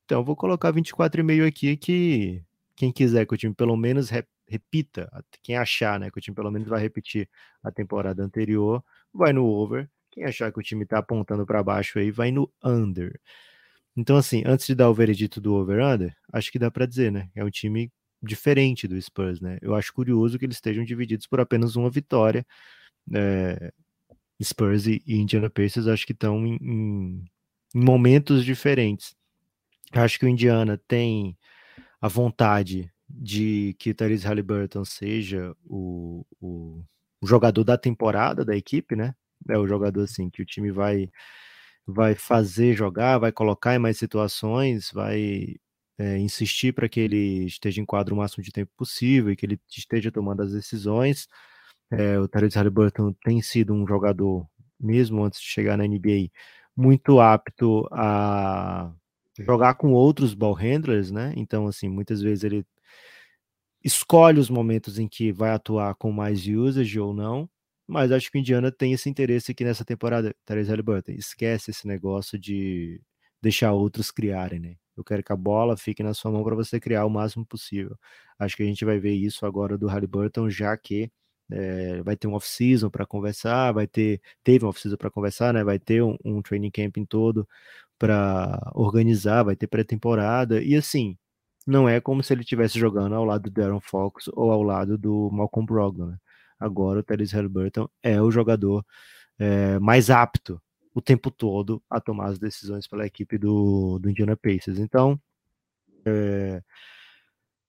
[0.06, 2.44] Então vou colocar 24,5 aqui que
[2.76, 4.10] quem quiser que o time pelo menos
[4.48, 5.10] repita,
[5.42, 7.30] quem achar né, que o time pelo menos vai repetir
[7.64, 8.84] a temporada anterior,
[9.14, 9.90] vai no over.
[10.12, 13.20] Quem achar que o time está apontando para baixo aí, vai no under.
[13.96, 17.30] Então, assim, antes de dar o veredito do over-under, acho que dá para dizer, né?
[17.36, 17.92] É um time
[18.22, 19.58] diferente do Spurs, né?
[19.62, 22.46] Eu acho curioso que eles estejam divididos por apenas uma vitória.
[23.14, 23.72] É,
[24.42, 27.26] Spurs e, Indiana Pacers acho que estão em, em,
[27.76, 29.16] momentos diferentes.
[29.92, 31.38] Acho que o Indiana tem
[32.02, 36.84] a vontade de que Therese Halliburton seja o, o,
[37.22, 39.14] o, jogador da temporada da equipe, né?
[39.50, 41.10] É o jogador assim que o time vai
[41.86, 45.56] vai fazer jogar, vai colocar em mais situações, vai
[45.98, 49.46] é, insistir para que ele esteja em quadro o máximo de tempo possível e que
[49.46, 51.28] ele esteja tomando as decisões.
[51.92, 54.48] É, o Therese Halliburton tem sido um jogador,
[54.80, 56.30] mesmo antes de chegar na NBA,
[56.76, 58.92] muito apto a
[59.40, 61.34] jogar com outros ball handlers, né?
[61.36, 62.66] Então, assim, muitas vezes ele
[63.84, 67.50] escolhe os momentos em que vai atuar com mais usage ou não,
[67.88, 71.88] mas acho que o Indiana tem esse interesse aqui nessa temporada, Therese Halliburton, esquece esse
[71.88, 73.02] negócio de
[73.42, 74.76] deixar outros criarem, né?
[74.96, 77.98] Eu quero que a bola fique na sua mão para você criar o máximo possível.
[78.40, 81.12] Acho que a gente vai ver isso agora do Halliburton, já que
[81.52, 85.64] é, vai ter um off-season para conversar, vai ter, teve um off-season para conversar, né?
[85.64, 87.48] Vai ter um, um training camp em todo
[87.98, 91.18] para organizar, vai ter pré-temporada, e assim,
[91.66, 94.98] não é como se ele estivesse jogando ao lado do Darren Fox ou ao lado
[94.98, 96.18] do Malcolm Brogdon, né?
[96.64, 98.86] Agora o Therese Halliburton é o jogador
[99.40, 100.62] é, mais apto
[100.94, 104.80] o tempo todo a tomar as decisões pela equipe do, do Indiana Pacers.
[104.80, 105.20] Então,
[106.06, 106.62] é,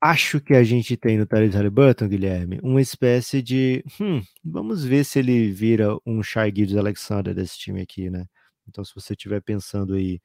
[0.00, 5.04] acho que a gente tem no Therese Halliburton, Guilherme, uma espécie de, hum, vamos ver
[5.04, 8.26] se ele vira um Shai Gildes Alexander desse time aqui, né?
[8.68, 10.20] Então, se você estiver pensando aí,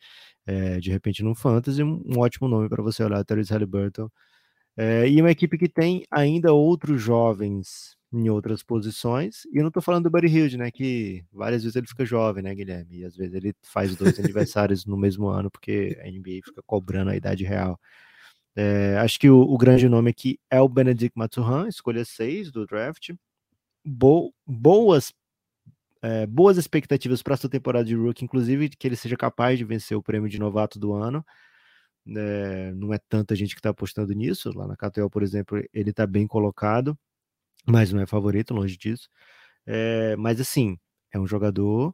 [0.46, 4.10] é, de repente, num fantasy, um ótimo nome para você olhar, Therese Halliburton.
[4.78, 9.45] É, e uma equipe que tem ainda outros jovens em outras posições.
[9.53, 10.72] E eu não estou falando do Buddy Hilde, né?
[10.72, 12.99] Que várias vezes ele fica jovem, né, Guilherme?
[12.99, 17.12] E às vezes ele faz dois aniversários no mesmo ano, porque a NBA fica cobrando
[17.12, 17.80] a idade real.
[18.55, 22.66] É, acho que o, o, grande nome aqui é o Benedict Maturan, escolha 6 do
[22.66, 23.12] draft.
[23.86, 25.14] Bo, boas
[26.01, 29.97] é, boas expectativas para essa temporada de rookie, inclusive que ele seja capaz de vencer
[29.97, 31.26] o prêmio de novato do ano.
[32.07, 34.51] É, não é tanta gente que está apostando nisso.
[34.55, 36.97] Lá na KTO, por exemplo, ele está bem colocado,
[37.68, 39.10] mas não é favorito, longe disso.
[39.66, 40.78] É, mas assim,
[41.14, 41.93] é um jogador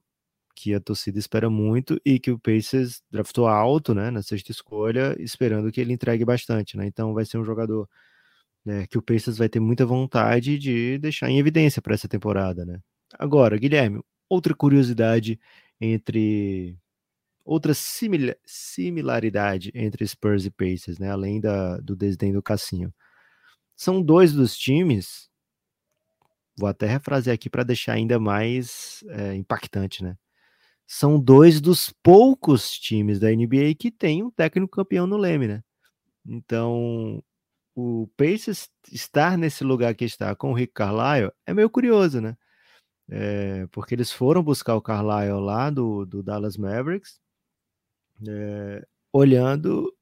[0.55, 5.15] que a torcida espera muito e que o Pacers draftou alto, né, na sexta escolha,
[5.19, 6.87] esperando que ele entregue bastante, né?
[6.87, 7.89] Então vai ser um jogador
[8.65, 12.65] né, que o Pacers vai ter muita vontade de deixar em evidência para essa temporada,
[12.65, 12.79] né?
[13.19, 15.39] Agora, Guilherme, outra curiosidade
[15.79, 16.77] entre
[17.45, 22.93] outra simila similaridade entre Spurs e Pacers, né, além da, do desdém do Cassinho.
[23.75, 25.29] São dois dos times
[26.57, 30.17] vou até refrasear aqui para deixar ainda mais é, impactante, né?
[30.87, 35.63] São dois dos poucos times da NBA que tem um técnico campeão no Leme, né?
[36.25, 37.23] Então,
[37.75, 42.37] o Pacers estar nesse lugar que está com o Rick Carlisle é meio curioso, né?
[43.09, 47.19] É, porque eles foram buscar o Carlisle lá do, do Dallas Mavericks,
[48.27, 49.93] é, olhando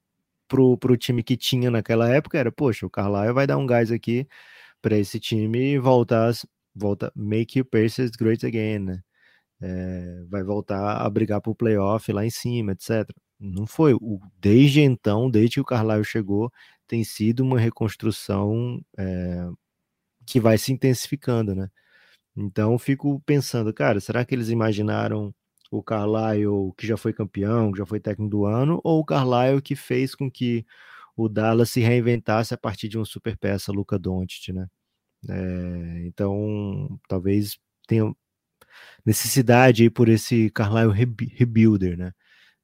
[0.48, 3.90] pro, pro time que tinha naquela época, era, poxa, o Carlisle vai dar um gás
[3.92, 4.26] aqui
[4.84, 6.34] para esse time voltar,
[6.74, 9.02] volta, make you Pacers great again, né?
[9.62, 13.08] É, vai voltar a brigar pro playoff lá em cima, etc.
[13.40, 13.94] Não foi.
[13.94, 16.52] O, desde então, desde que o Carlisle chegou,
[16.86, 19.48] tem sido uma reconstrução é,
[20.26, 21.70] que vai se intensificando, né?
[22.36, 25.34] Então, fico pensando, cara, será que eles imaginaram
[25.70, 29.62] o Carlisle que já foi campeão, que já foi técnico do ano, ou o Carlisle
[29.62, 30.66] que fez com que
[31.16, 34.68] o Dallas se reinventasse a partir de uma super peça Luca Doncic, né?
[35.28, 38.12] É, então, talvez tenha
[39.04, 40.92] necessidade aí por esse Carlisle
[41.34, 42.12] Rebuilder, né?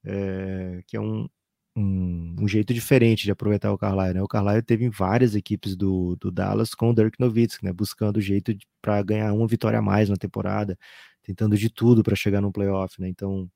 [0.05, 1.29] É, que é um,
[1.77, 4.15] um, um, jeito diferente de aproveitar o Carlisle.
[4.15, 4.23] Né?
[4.23, 7.73] O Carlisle teve em várias equipes do, do Dallas com o Dirk Nowitzki, né?
[7.73, 10.79] buscando jeito para ganhar uma vitória a mais na temporada,
[11.23, 13.01] tentando de tudo para chegar no playoff.
[13.01, 13.09] Né?
[13.09, 13.51] Então,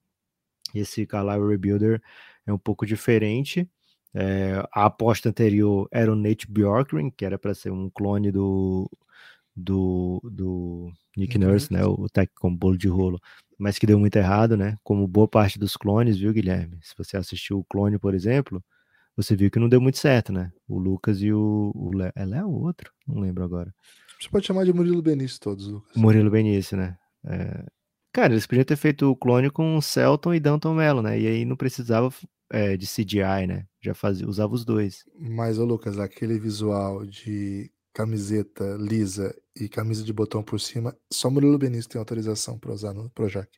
[0.74, 2.02] esse Carlisle Rebuilder
[2.46, 3.68] é um pouco diferente.
[4.14, 8.88] É, a aposta anterior era o Nate Bjorkgren, que era para ser um clone do,
[9.56, 11.36] do, do Nick.
[11.36, 11.84] Nurse, né?
[11.84, 13.20] O técnico com bolo de rolo,
[13.58, 14.76] mas que deu muito errado, né?
[14.84, 16.78] Como boa parte dos clones, viu, Guilherme?
[16.82, 18.62] Se você assistiu o clone, por exemplo,
[19.16, 20.52] você viu que não deu muito certo, né?
[20.68, 22.12] O Lucas e o, o Léo.
[22.14, 22.92] É Léo o outro?
[23.06, 23.74] Não lembro agora.
[24.20, 25.96] Você pode chamar de Murilo Benício todos, Lucas.
[25.96, 26.96] Murilo Benício, né?
[27.24, 27.64] É...
[28.12, 31.18] Cara, eles podiam ter feito o clone com Celton e Danton Mello, né?
[31.18, 32.12] E aí não precisava
[32.50, 33.66] é, de CGI, né?
[33.80, 35.04] Já fazia, usava os dois.
[35.18, 41.30] Mas, ô Lucas, aquele visual de camiseta lisa e camisa de botão por cima, só
[41.30, 43.48] Murilo Benício tem autorização para usar no Projac.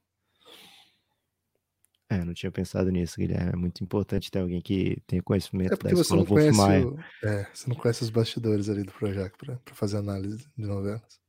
[2.09, 3.51] É, não tinha pensado nisso, Guilherme.
[3.53, 7.69] É muito importante ter alguém que tenha conhecimento é da você não o, é, você
[7.69, 11.21] não conhece os bastidores ali do Projac para fazer análise de novelas.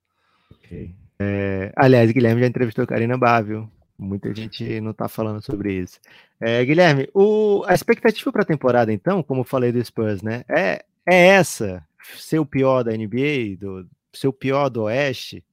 [0.51, 0.95] Ok.
[1.19, 3.71] É, aliás, Guilherme já entrevistou Karina Bá, viu?
[3.97, 5.99] Muita gente não está falando sobre isso.
[6.39, 10.43] É, Guilherme, o, a expectativa para a temporada, então, como eu falei do Spurs, né?
[10.47, 11.85] É, é essa
[12.15, 15.43] ser o pior da NBA, do, ser o pior do Oeste?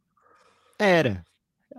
[0.78, 1.24] Era.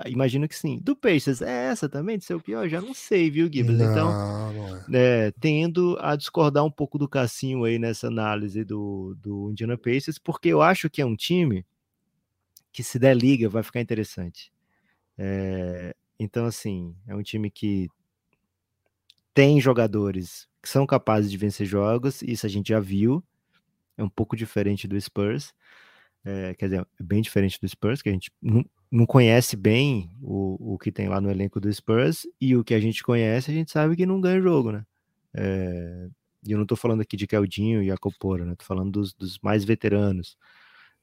[0.05, 0.79] Imagino que sim.
[0.81, 2.67] Do Pacers, é essa também de ser o pior?
[2.67, 3.79] Já não sei, viu, Gibbs?
[3.79, 5.27] Então, não é.
[5.27, 10.17] É, tendo a discordar um pouco do Cassinho aí nessa análise do, do Indiana Pacers,
[10.17, 11.65] porque eu acho que é um time
[12.73, 14.51] que, se der liga, vai ficar interessante.
[15.17, 17.89] É, então, assim, é um time que
[19.33, 23.23] tem jogadores que são capazes de vencer jogos, isso a gente já viu
[23.97, 25.53] é um pouco diferente do Spurs.
[26.23, 30.09] É, quer dizer, é bem diferente do Spurs, que a gente não, não conhece bem
[30.21, 33.51] o, o que tem lá no elenco do Spurs, e o que a gente conhece,
[33.51, 34.85] a gente sabe que não ganha jogo, né?
[35.33, 36.07] É,
[36.45, 38.55] e eu não tô falando aqui de Caldinho e Acopora, né?
[38.55, 40.37] Tô falando dos, dos mais veteranos.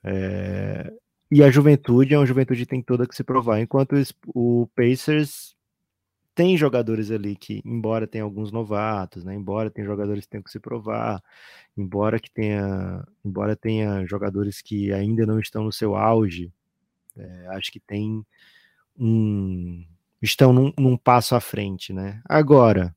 [0.04, 0.92] É,
[1.33, 3.95] e a juventude é uma juventude que tem toda que se provar, enquanto
[4.26, 5.57] o Pacers
[6.35, 10.51] tem jogadores ali que, embora tenha alguns novatos, né, embora tenha jogadores que tenham que
[10.51, 11.22] se provar,
[11.74, 16.53] embora que tenha, embora tenha jogadores que ainda não estão no seu auge,
[17.16, 18.22] é, acho que tem
[18.95, 19.87] um
[20.20, 22.20] estão num, num, passo à frente, né?
[22.28, 22.95] Agora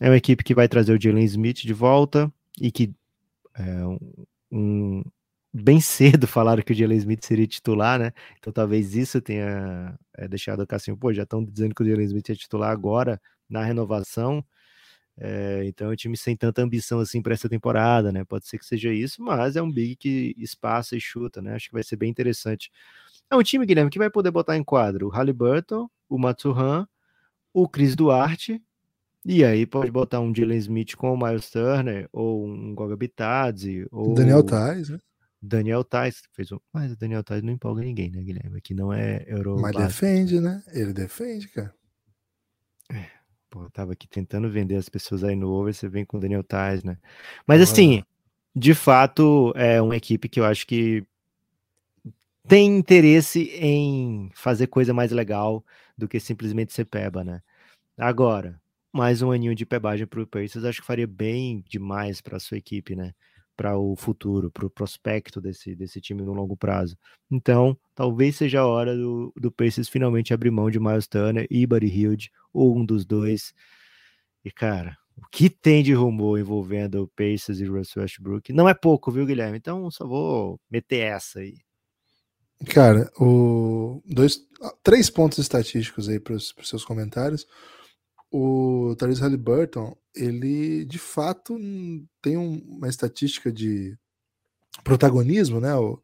[0.00, 2.94] é uma equipe que vai trazer o Jalen Smith de volta e que
[3.54, 3.84] é,
[4.52, 5.02] um,
[5.52, 8.12] bem cedo falaram que o Jalen Smith seria titular, né?
[8.38, 12.06] Então talvez isso tenha é, deixado o Cassinho, pô, já estão dizendo que o Jalen
[12.06, 14.44] Smith é titular agora na renovação.
[15.18, 18.24] É, então é um time sem tanta ambição assim para essa temporada, né?
[18.24, 21.54] Pode ser que seja isso, mas é um big que espaça e chuta, né?
[21.54, 22.70] Acho que vai ser bem interessante.
[23.30, 26.86] É um time, Guilherme, que vai poder botar em quadro o Halliburton, o Matsuhan,
[27.52, 28.62] o Chris Duarte,
[29.24, 33.86] e aí pode botar um Jalen Smith com o Miles Turner, ou um Goga Bitadze,
[33.92, 34.14] ou...
[34.14, 34.98] Daniel Tais, né?
[35.42, 36.58] Daniel Tais fez um.
[36.72, 38.58] Mas o Daniel Tais não empolga ninguém, né, Guilherme?
[38.58, 39.58] Aqui não é Euro.
[39.58, 40.62] Mas defende, né?
[40.72, 41.74] Ele defende, cara.
[42.90, 43.06] É,
[43.50, 46.20] pô, eu tava aqui tentando vender as pessoas aí no over, você vem com o
[46.20, 46.96] Daniel Tais, né?
[47.44, 48.04] Mas assim,
[48.54, 51.04] de fato, é uma equipe que eu acho que
[52.46, 55.64] tem interesse em fazer coisa mais legal
[55.98, 57.42] do que simplesmente ser peba, né?
[57.96, 58.60] Agora,
[58.92, 62.94] mais um aninho de pebagem pro Pacers, acho que faria bem demais para sua equipe,
[62.94, 63.12] né?
[63.62, 66.98] Para o futuro, para o prospecto desse, desse time no longo prazo.
[67.30, 71.64] Então, talvez seja a hora do, do Pacers finalmente abrir mão de Miles Turner e
[71.64, 73.54] Buddy Hield, ou um dos dois.
[74.44, 78.74] E, cara, o que tem de rumor envolvendo o Pacers e Russell Westbrook não é
[78.74, 79.58] pouco, viu, Guilherme?
[79.58, 81.54] Então, só vou meter essa aí.
[82.66, 84.40] Cara, o dois,
[84.82, 87.46] três pontos estatísticos aí para os seus comentários.
[88.32, 91.58] O Therese Halliburton, ele de fato
[92.22, 93.96] tem uma estatística de
[94.82, 95.74] protagonismo, né?
[95.74, 96.02] O,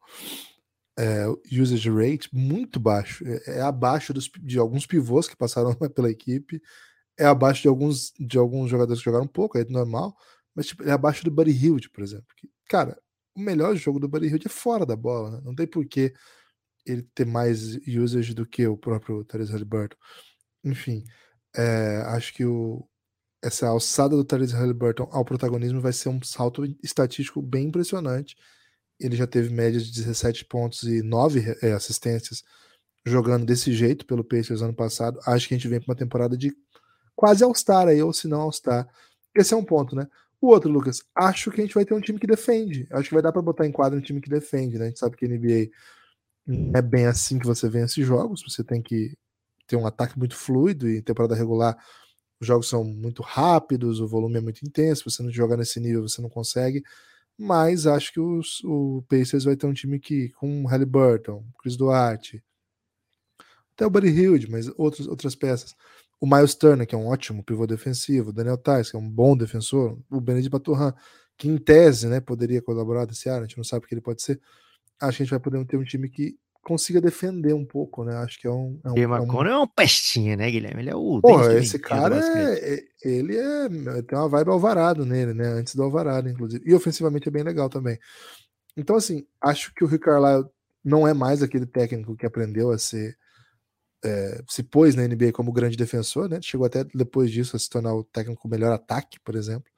[0.99, 1.25] é,
[1.59, 6.61] usage rate muito baixo, é, é abaixo dos, de alguns pivôs que passaram pela equipe,
[7.17, 10.15] é abaixo de alguns de alguns jogadores que jogaram um pouco, é normal,
[10.53, 12.27] mas tipo, é abaixo do Buddy Hield, por exemplo.
[12.35, 12.99] Que, cara,
[13.33, 15.41] o melhor jogo do Buddy Hield é fora da bola, né?
[15.43, 16.13] não tem porquê
[16.85, 19.97] ele ter mais usage do que o próprio Therese Halliburton.
[20.63, 21.03] Enfim,
[21.55, 22.87] é, acho que o,
[23.41, 28.35] essa alçada do Therese Halliburton ao protagonismo vai ser um salto estatístico bem impressionante.
[28.99, 32.43] Ele já teve média de 17 pontos e 9 é, assistências
[33.05, 35.19] jogando desse jeito pelo Pacers ano passado.
[35.25, 36.53] Acho que a gente vem para uma temporada de
[37.15, 38.87] quase All-Star aí, ou se não All-Star.
[39.35, 40.07] Esse é um ponto, né?
[40.41, 42.87] O outro, Lucas, acho que a gente vai ter um time que defende.
[42.91, 44.85] Acho que vai dar para botar em quadro um time que defende, né?
[44.85, 45.69] A gente sabe que a NBA
[46.77, 49.17] é bem assim que você vence jogos, você tem que
[49.69, 51.77] ter um ataque muito fluido e em temporada regular
[52.41, 56.01] os jogos são muito rápidos, o volume é muito intenso, você não joga nesse nível,
[56.07, 56.83] você não consegue.
[57.37, 62.43] Mas acho que os, o Pacers vai ter um time que, com Halliburton, Chris Duarte,
[63.73, 65.75] até o Buddy Hilde, mas outros, outras peças.
[66.19, 69.09] O Miles Turner, que é um ótimo pivô defensivo, o Daniel Tais, que é um
[69.09, 70.93] bom defensor, o Benedict Baturran,
[71.37, 74.01] que em tese né, poderia colaborar desse ano, a gente não sabe o que ele
[74.01, 74.41] pode ser.
[75.01, 78.15] Acho que a gente vai poder ter um time que consiga defender um pouco, né?
[78.17, 78.79] Acho que é um.
[78.83, 79.45] É um, é um...
[79.45, 80.81] é uma pestinha, né, Guilherme?
[80.81, 81.19] Ele é o.
[81.21, 83.69] Pô, esse cara é, é, ele é.
[84.03, 85.47] Tem uma vibe alvarado nele, né?
[85.47, 86.63] Antes do alvarado, inclusive.
[86.69, 87.97] E ofensivamente é bem legal também.
[88.77, 90.49] Então, assim, acho que o Rick Carlisle
[90.83, 93.17] não é mais aquele técnico que aprendeu a ser.
[94.01, 96.39] É, se pôs na NBA como grande defensor, né?
[96.41, 99.69] Chegou até depois disso a se tornar o técnico com melhor ataque, por exemplo.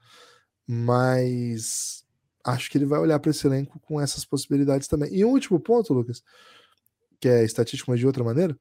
[0.68, 2.04] Mas
[2.44, 5.12] acho que ele vai olhar para esse elenco com essas possibilidades também.
[5.12, 6.22] E um último ponto, Lucas
[7.22, 8.58] que é estatístico, mas de outra maneira.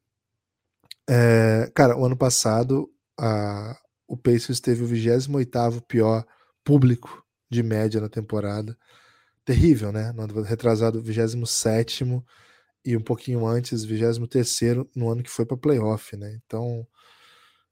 [1.09, 2.89] É, cara, o ano passado
[3.19, 6.25] a, o Pacers teve o 28 pior
[6.65, 8.77] público de média na temporada.
[9.45, 10.13] Terrível, né?
[10.13, 12.05] No ano retrasado, 27
[12.85, 14.49] e um pouquinho antes, 23
[14.95, 16.39] no ano que foi para playoff, né?
[16.45, 16.87] Então,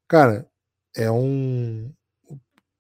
[0.09, 0.49] cara,
[0.97, 1.93] é um.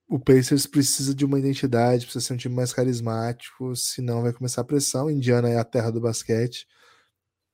[0.08, 4.62] O Pacers precisa de uma identidade, precisa ser um time mais carismático, senão vai começar
[4.62, 5.10] a pressão.
[5.10, 6.66] Indiana é a terra do basquete.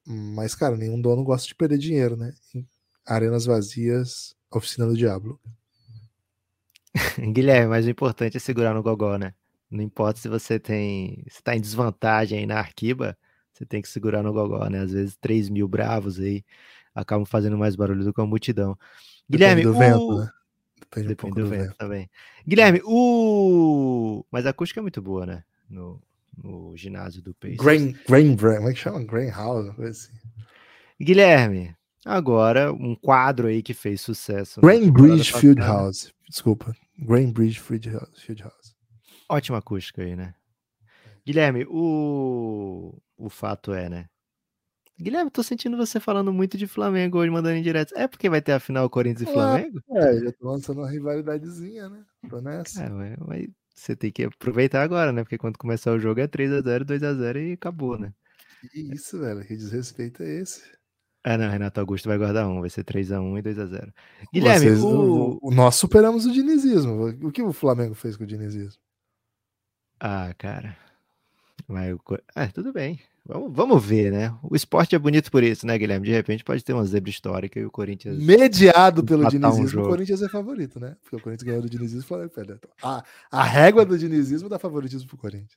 [0.06, 2.32] Mas, cara, nenhum dono gosta de perder dinheiro, né?
[3.06, 5.40] Arenas vazias, oficina do diabo.
[7.32, 9.34] Guilherme, mas o importante é segurar no gogó, né?
[9.70, 11.24] Não importa se você tem.
[11.28, 13.16] Se tá em desvantagem aí na arquiba,
[13.52, 14.80] você tem que segurar no gogó, né?
[14.80, 16.44] Às vezes 3 mil bravos aí
[16.94, 18.78] acabam fazendo mais barulho do que a multidão.
[19.28, 19.78] Guilherme, Depende do o...
[19.78, 20.30] vento, né?
[20.80, 22.10] Depende, Depende um do, do, vento, vento também.
[22.46, 24.24] Guilherme, o.
[24.30, 25.44] Mas a acústica é muito boa, né?
[25.68, 26.00] No,
[26.42, 27.58] no ginásio do Pacers.
[27.58, 29.04] Grain, Grain, como é que chama?
[29.04, 30.12] Grain House, assim.
[31.00, 31.74] Guilherme,
[32.04, 34.60] agora um quadro aí que fez sucesso.
[34.60, 36.74] Grain Bridge Field House, desculpa.
[36.98, 38.74] Grain Bridge Field House.
[39.28, 40.34] Ótima acústica aí, né?
[41.26, 44.06] Guilherme, o, o fato é, né?
[45.00, 47.92] Guilherme, tô sentindo você falando muito de Flamengo hoje, mandando em direto.
[47.96, 49.80] É porque vai ter a final Corinthians e Flamengo?
[49.90, 52.04] É, já tô lançando uma rivalidadezinha, né?
[52.30, 52.84] Tô nessa.
[52.84, 55.22] É, mas você tem que aproveitar agora, né?
[55.22, 58.12] Porque quando começar o jogo é 3x0, 2x0 e acabou, né?
[58.70, 59.44] Que isso, velho.
[59.44, 60.62] Que desrespeito é esse?
[61.22, 63.92] Ah, não, Renato Augusto vai guardar um, vai ser 3x1 e 2x0.
[64.32, 65.38] Guilherme, Vocês, o...
[65.42, 65.50] o...
[65.50, 67.08] nós superamos o dinizismo.
[67.26, 68.80] O que o Flamengo fez com o dinizismo?
[69.98, 70.76] Ah, cara.
[71.66, 71.96] Mas,
[72.34, 73.00] ah, tudo bem.
[73.26, 74.36] Vamos, vamos ver, né?
[74.42, 76.06] O esporte é bonito por isso, né, Guilherme?
[76.06, 78.18] De repente pode ter uma zebra histórica e o Corinthians.
[78.18, 80.94] Mediado pelo dinizismo, um o Corinthians é favorito, né?
[81.02, 82.30] Porque o Corinthians ganhou do dinizismo e falou,
[82.82, 85.56] a, a régua do dinizismo dá favoritismo pro Corinthians.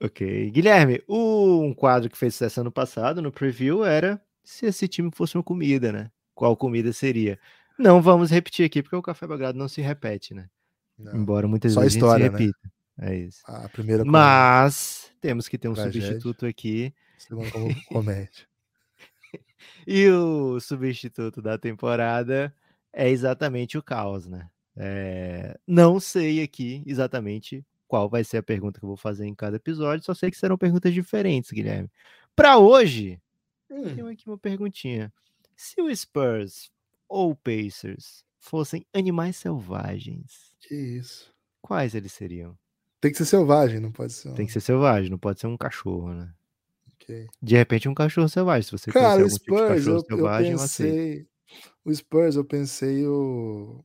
[0.00, 0.50] Ok.
[0.50, 5.36] Guilherme, um quadro que fez sucesso ano passado no preview era se esse time fosse
[5.36, 6.10] uma comida, né?
[6.32, 7.38] Qual comida seria?
[7.76, 10.48] Não vamos repetir aqui, porque o Café Belgrado não se repete, né?
[10.96, 11.16] Não.
[11.16, 12.38] Embora muitas Só vezes história, se né?
[12.38, 12.58] repita.
[12.64, 12.70] Né?
[13.00, 13.42] É isso.
[13.46, 16.02] A primeira Mas temos que ter um tragédia.
[16.02, 16.94] substituto aqui.
[17.18, 18.46] Segundo como comédia.
[19.86, 22.54] e o substituto da temporada
[22.92, 24.50] é exatamente o caos, né?
[24.76, 25.58] É...
[25.66, 29.56] Não sei aqui exatamente qual vai ser a pergunta que eu vou fazer em cada
[29.56, 31.90] episódio, só sei que serão perguntas diferentes, Guilherme.
[32.36, 33.20] Para hoje,
[33.68, 33.82] hum.
[33.82, 35.12] tenho aqui uma perguntinha.
[35.56, 36.70] Se o Spurs
[37.08, 41.34] ou o Pacers fossem animais selvagens, que isso?
[41.60, 42.56] Quais eles seriam?
[43.00, 44.32] Tem que ser selvagem, não pode ser.
[44.34, 46.32] Tem que ser selvagem, não pode ser um cachorro, né?
[46.94, 47.26] Okay.
[47.42, 51.26] De repente um cachorro selvagem, se você Cara, o Spurs, tipo eu, selvagem, eu pensei,
[51.84, 53.82] o Spurs, eu pensei o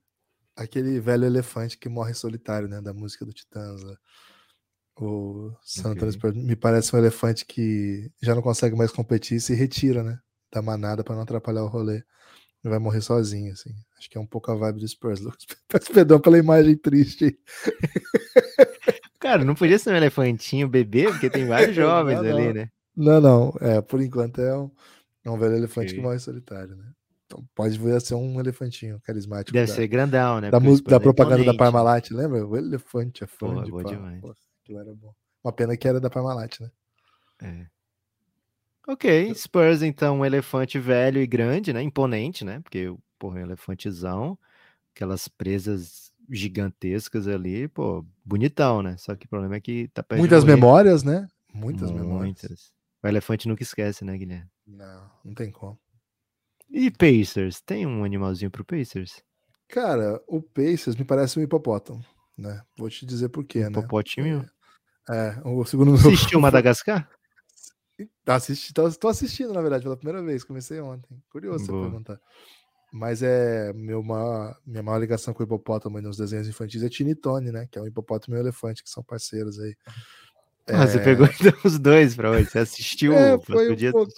[0.56, 3.84] aquele velho elefante que morre solitário, né, da música do Titãs.
[3.84, 3.96] Né?
[4.98, 9.42] O San Antonio Spurs me parece um elefante que já não consegue mais competir e
[9.42, 10.20] se retira, né?
[10.52, 11.96] Da manada para não atrapalhar o rolê.
[12.64, 13.72] Ele vai morrer sozinho, assim.
[13.98, 15.20] Acho que é um pouco a vibe do Spurs.
[15.68, 17.38] Peço perdão pela imagem triste.
[19.26, 22.70] Cara, não podia ser um elefantinho bebê, porque tem vários jovens não, ali, né?
[22.96, 23.54] Não, não.
[23.60, 24.70] É, por enquanto é um,
[25.24, 25.98] é um velho elefante okay.
[25.98, 26.86] que morre solitário, né?
[27.26, 29.52] Então pode vir a ser um elefantinho carismático.
[29.52, 30.52] Deve da, ser grandão, né?
[30.52, 32.46] Da, da propaganda da Parmalat, lembra?
[32.46, 34.22] O elefante é fã Pô, de boa demais.
[34.22, 34.36] Pô,
[34.80, 35.12] era bom.
[35.44, 36.70] Uma pena que era da Parmalat, né?
[37.42, 37.66] É.
[38.88, 41.82] Ok, Spurs, então, um elefante velho e grande, né?
[41.82, 42.60] Imponente, né?
[42.60, 44.38] Porque, porra, um elefantezão,
[44.94, 48.96] aquelas presas gigantescas ali, pô, bonitão, né?
[48.98, 51.28] Só que o problema é que tá perto Muitas memórias, né?
[51.54, 52.74] Muitas, Muitas memórias.
[53.04, 54.50] O elefante nunca esquece, né, Guilherme?
[54.66, 55.80] Não, não tem como.
[56.70, 57.62] E Pacers?
[57.62, 59.24] Tem um animalzinho pro Pacers?
[59.68, 62.04] Cara, o Pacers me parece um hipopótamo,
[62.38, 62.62] né?
[62.78, 63.70] Vou te dizer por quê, né?
[63.70, 64.46] Hipopótimo?
[65.10, 65.94] É, o segundo...
[65.94, 67.08] Assistiu Madagascar?
[68.26, 70.44] Assisti, tô, tô, assistindo, na verdade, pela primeira vez.
[70.44, 71.22] Comecei ontem.
[71.30, 71.80] Curioso Boa.
[71.80, 72.20] você perguntar.
[72.92, 77.52] Mas é meu maior, minha maior ligação com o hipopótamo nos desenhos infantis é Tinitone,
[77.52, 77.68] né?
[77.70, 79.76] Que é o hipopótamo e o elefante, que são parceiros aí.
[80.68, 80.88] Ah, é...
[80.88, 82.50] você pegou então os dois pra hoje.
[82.50, 84.14] Você assistiu é, foi um pouco...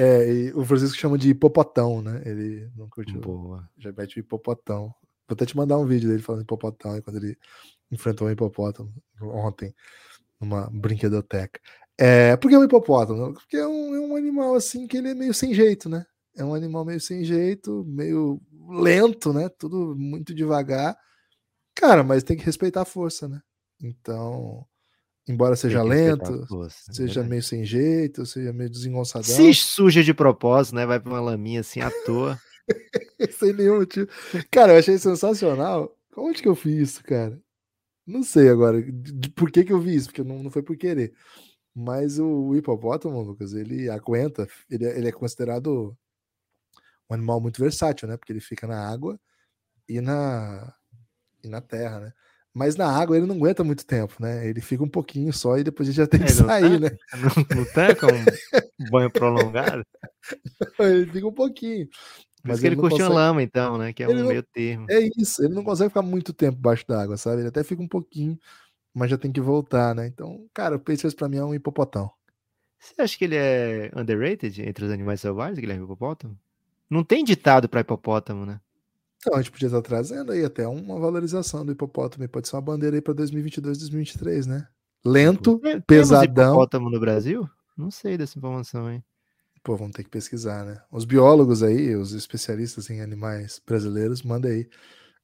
[0.00, 2.22] É, o Francisco chama de hipopotão, né?
[2.24, 3.20] Ele não curtiu.
[3.20, 3.68] Boa.
[3.76, 4.94] Já mete o hipopotão.
[5.26, 7.36] Vou até te mandar um vídeo dele falando hipopotão, quando ele
[7.90, 9.74] enfrentou um hipopótamo ontem,
[10.40, 11.60] numa brinquedoteca.
[11.98, 13.34] É, por que um hipopótamo?
[13.34, 16.06] Porque é um, é um animal assim que ele é meio sem jeito, né?
[16.38, 19.48] É um animal meio sem jeito, meio lento, né?
[19.48, 20.96] Tudo muito devagar.
[21.74, 23.40] Cara, mas tem que respeitar a força, né?
[23.82, 24.64] Então,
[25.28, 29.24] embora seja lento, força, é seja meio sem jeito, seja meio desengonçadão.
[29.28, 30.86] Se suja de propósito, né?
[30.86, 32.38] Vai pra uma laminha assim à toa.
[33.38, 34.08] sem nenhum motivo.
[34.50, 35.96] Cara, eu achei sensacional.
[36.16, 37.40] Onde que eu fiz isso, cara?
[38.06, 38.82] Não sei agora
[39.34, 41.12] por que, que eu vi isso, porque não, não foi por querer.
[41.74, 45.96] Mas o, hipopótamo, Lucas, ele aguenta, ele, é, ele é considerado
[47.10, 48.16] um animal muito versátil, né?
[48.16, 49.18] Porque ele fica na água
[49.88, 50.72] e na,
[51.42, 52.12] e na terra, né?
[52.54, 54.46] Mas na água ele não aguenta muito tempo, né?
[54.48, 56.90] Ele fica um pouquinho só e depois ele já tem que sair, né?
[57.14, 59.84] Não, não com um banho prolongado?
[60.80, 61.88] ele fica um pouquinho.
[62.42, 63.14] Mas ele, ele curte consegue...
[63.14, 63.92] lama, então, né?
[63.92, 64.28] Que é ele um não...
[64.28, 64.86] meio termo.
[64.88, 67.42] É isso, ele não consegue ficar muito tempo embaixo d'água, sabe?
[67.42, 68.38] Ele até fica um pouquinho
[68.98, 70.06] mas já tem que voltar, né?
[70.06, 72.10] Então, cara, o Pacers pra mim é um hipopotão.
[72.80, 76.38] Você acha que ele é underrated entre os animais selvagens, Guilherme Hipopótamo?
[76.90, 78.60] Não tem ditado para hipopótamo, né?
[79.20, 82.28] Então, a gente podia estar trazendo aí até uma valorização do hipopótamo.
[82.28, 84.68] Pode ser uma bandeira aí para 2022, 2023, né?
[85.04, 86.52] Lento, pesadão.
[86.52, 87.48] hipopótamo no Brasil?
[87.76, 89.02] Não sei dessa informação, hein?
[89.62, 90.80] Pô, vamos ter que pesquisar, né?
[90.90, 94.68] Os biólogos aí, os especialistas em animais brasileiros, manda aí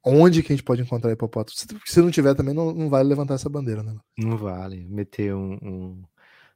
[0.05, 1.57] onde que a gente pode encontrar hipopótamo.
[1.57, 3.97] Se, se não tiver também, não, não, vale levantar essa bandeira, né?
[4.19, 4.87] Não vale.
[4.87, 6.03] Meter um, um...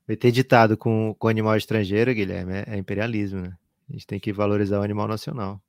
[0.06, 3.56] meter ditado com, com animal estrangeiro, Guilherme, é, é, imperialismo, né?
[3.89, 5.61] A gente tem que valorizar o animal nacional.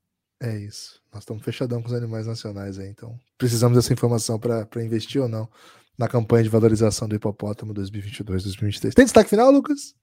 [0.42, 1.02] É isso.
[1.14, 5.28] Nós estamos fechadão com os animais nacionais aí, então precisamos dessa informação para investir ou
[5.28, 5.50] não
[5.98, 8.94] na campanha de valorização do hipopótamo 2022-2023.
[8.94, 9.94] Tem destaque final, Lucas?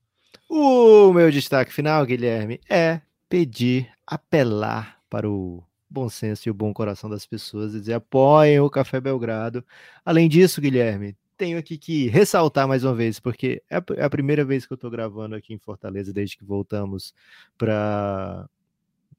[0.49, 3.01] O meu destaque final, Guilherme, é
[3.31, 8.61] pedir, apelar para o bom senso e o bom coração das pessoas e dizer apoiem
[8.61, 9.65] o Café Belgrado.
[10.05, 14.45] Além disso, Guilherme, tenho aqui que ressaltar mais uma vez, porque é, é a primeira
[14.45, 17.15] vez que eu estou gravando aqui em Fortaleza desde que voltamos
[17.59, 18.49] para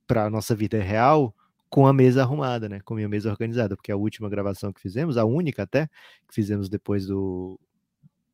[0.10, 1.34] a nossa vida real
[1.70, 2.80] com a mesa arrumada, né?
[2.82, 5.88] Com minha mesa organizada, porque a última gravação que fizemos, a única até,
[6.28, 7.60] que fizemos depois do,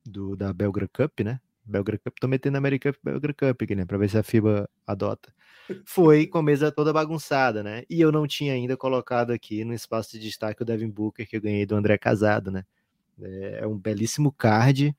[0.05, 1.39] do da Belgra Cup, né?
[1.65, 3.85] Belgra Cup, tô metendo American Cup, Belgra Cup aqui, né?
[3.85, 5.33] Para ver se a FIBA adota
[5.85, 7.83] foi com a mesa toda bagunçada, né?
[7.89, 11.37] E eu não tinha ainda colocado aqui no espaço de destaque o Devin Booker que
[11.37, 12.65] eu ganhei do André Casado, né?
[13.21, 14.95] É, é um belíssimo card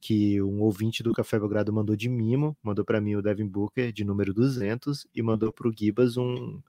[0.00, 3.92] que um ouvinte do Café Belgrado mandou de mimo, mandou para mim o Devin Booker
[3.92, 6.60] de número 200 e mandou para o Gibas um,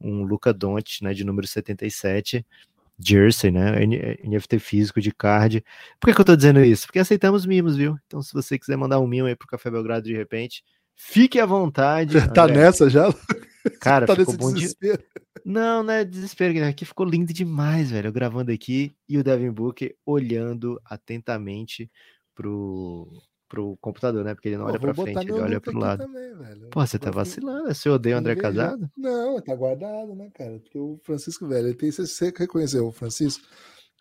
[0.00, 2.44] um Luca Doncic, né, de número 77,
[2.98, 3.84] jersey, né,
[4.24, 5.64] NFT físico de card.
[5.98, 6.86] Por que, que eu tô dizendo isso?
[6.86, 7.98] Porque aceitamos mimos, viu?
[8.06, 10.64] Então se você quiser mandar um mimo aí pro Café Belgrado de repente,
[11.02, 12.12] Fique à vontade.
[12.12, 13.12] Já tá nessa já?
[13.80, 14.98] Cara, tá ficou bom desespero.
[14.98, 15.42] De...
[15.44, 16.68] Não, não é desespero, né?
[16.68, 18.08] Aqui ficou lindo demais, velho.
[18.08, 21.90] Eu gravando aqui e o Devin Book olhando atentamente
[22.34, 23.10] pro,
[23.48, 24.34] pro computador, né?
[24.34, 26.04] Porque ele não Pô, olha pra frente, ele olha pro lado.
[26.04, 27.74] Também, Pô, você tá vacilando.
[27.74, 28.88] Você odeia o André Casado?
[28.96, 30.60] Não, tá guardado, né, cara?
[30.60, 31.90] Porque o Francisco, velho, ele tem.
[31.90, 33.42] Você reconheceu o Francisco?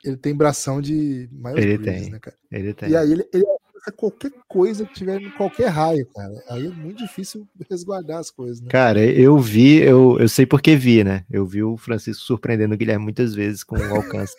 [0.03, 2.37] Ele tem bração de maior ele tem, né, cara?
[2.51, 2.89] Ele tem.
[2.89, 3.45] E aí ele, ele
[3.95, 6.43] qualquer coisa que tiver em qualquer raio, cara.
[6.49, 8.69] Aí é muito difícil resguardar as coisas, né?
[8.69, 11.25] Cara, eu vi, eu, eu sei porque vi, né?
[11.29, 14.35] Eu vi o Francisco surpreendendo o Guilherme muitas vezes com o alcance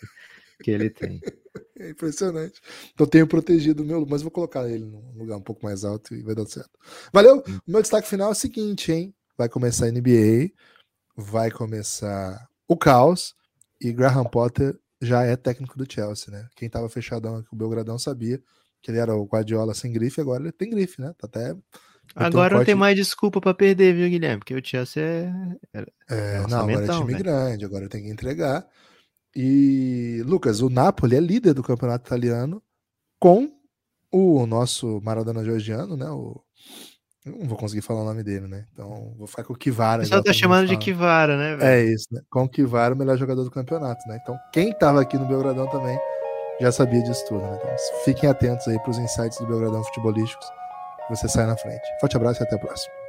[0.61, 1.19] que ele tem.
[1.77, 2.61] É impressionante.
[2.93, 6.13] Então tenho protegido o meu, mas vou colocar ele num lugar um pouco mais alto
[6.13, 6.69] e vai dar certo.
[7.11, 7.43] Valeu!
[7.67, 9.13] O meu destaque final é o seguinte, hein?
[9.35, 10.51] Vai começar a NBA,
[11.17, 13.35] vai começar o caos
[13.81, 16.47] e Graham Potter já é técnico do Chelsea, né?
[16.55, 18.39] Quem tava fechadão aqui, o Belgradão sabia
[18.81, 21.13] que ele era o Guardiola sem grife, agora ele tem grife, né?
[21.17, 21.55] Tá até
[22.15, 24.39] Agora um não tem mais desculpa para perder, viu, Guilherme?
[24.39, 25.31] Porque o Chelsea é.
[25.73, 27.19] é, é não, agora é time né?
[27.19, 28.65] grande, agora tem que entregar.
[29.35, 32.61] E, Lucas, o Napoli é líder do campeonato italiano
[33.17, 33.49] com
[34.11, 36.09] o nosso Maradona georgiano, né?
[36.09, 36.41] O...
[37.25, 38.65] Eu não vou conseguir falar o nome dele, né?
[38.73, 40.03] Então vou ficar com o Kivara.
[40.03, 41.55] Você tá chamando de Kivara, né?
[41.55, 41.63] Velho?
[41.63, 42.19] É isso, né?
[42.29, 44.19] Com o Kivara, o melhor jogador do campeonato, né?
[44.21, 45.97] Então quem tava aqui no Belgradão também
[46.61, 47.57] já sabia disso tudo, né?
[47.59, 50.47] Então fiquem atentos aí para os insights do Belgradão futebolísticos.
[51.09, 51.81] Você sai na frente.
[51.99, 53.00] Forte abraço e até a próxima.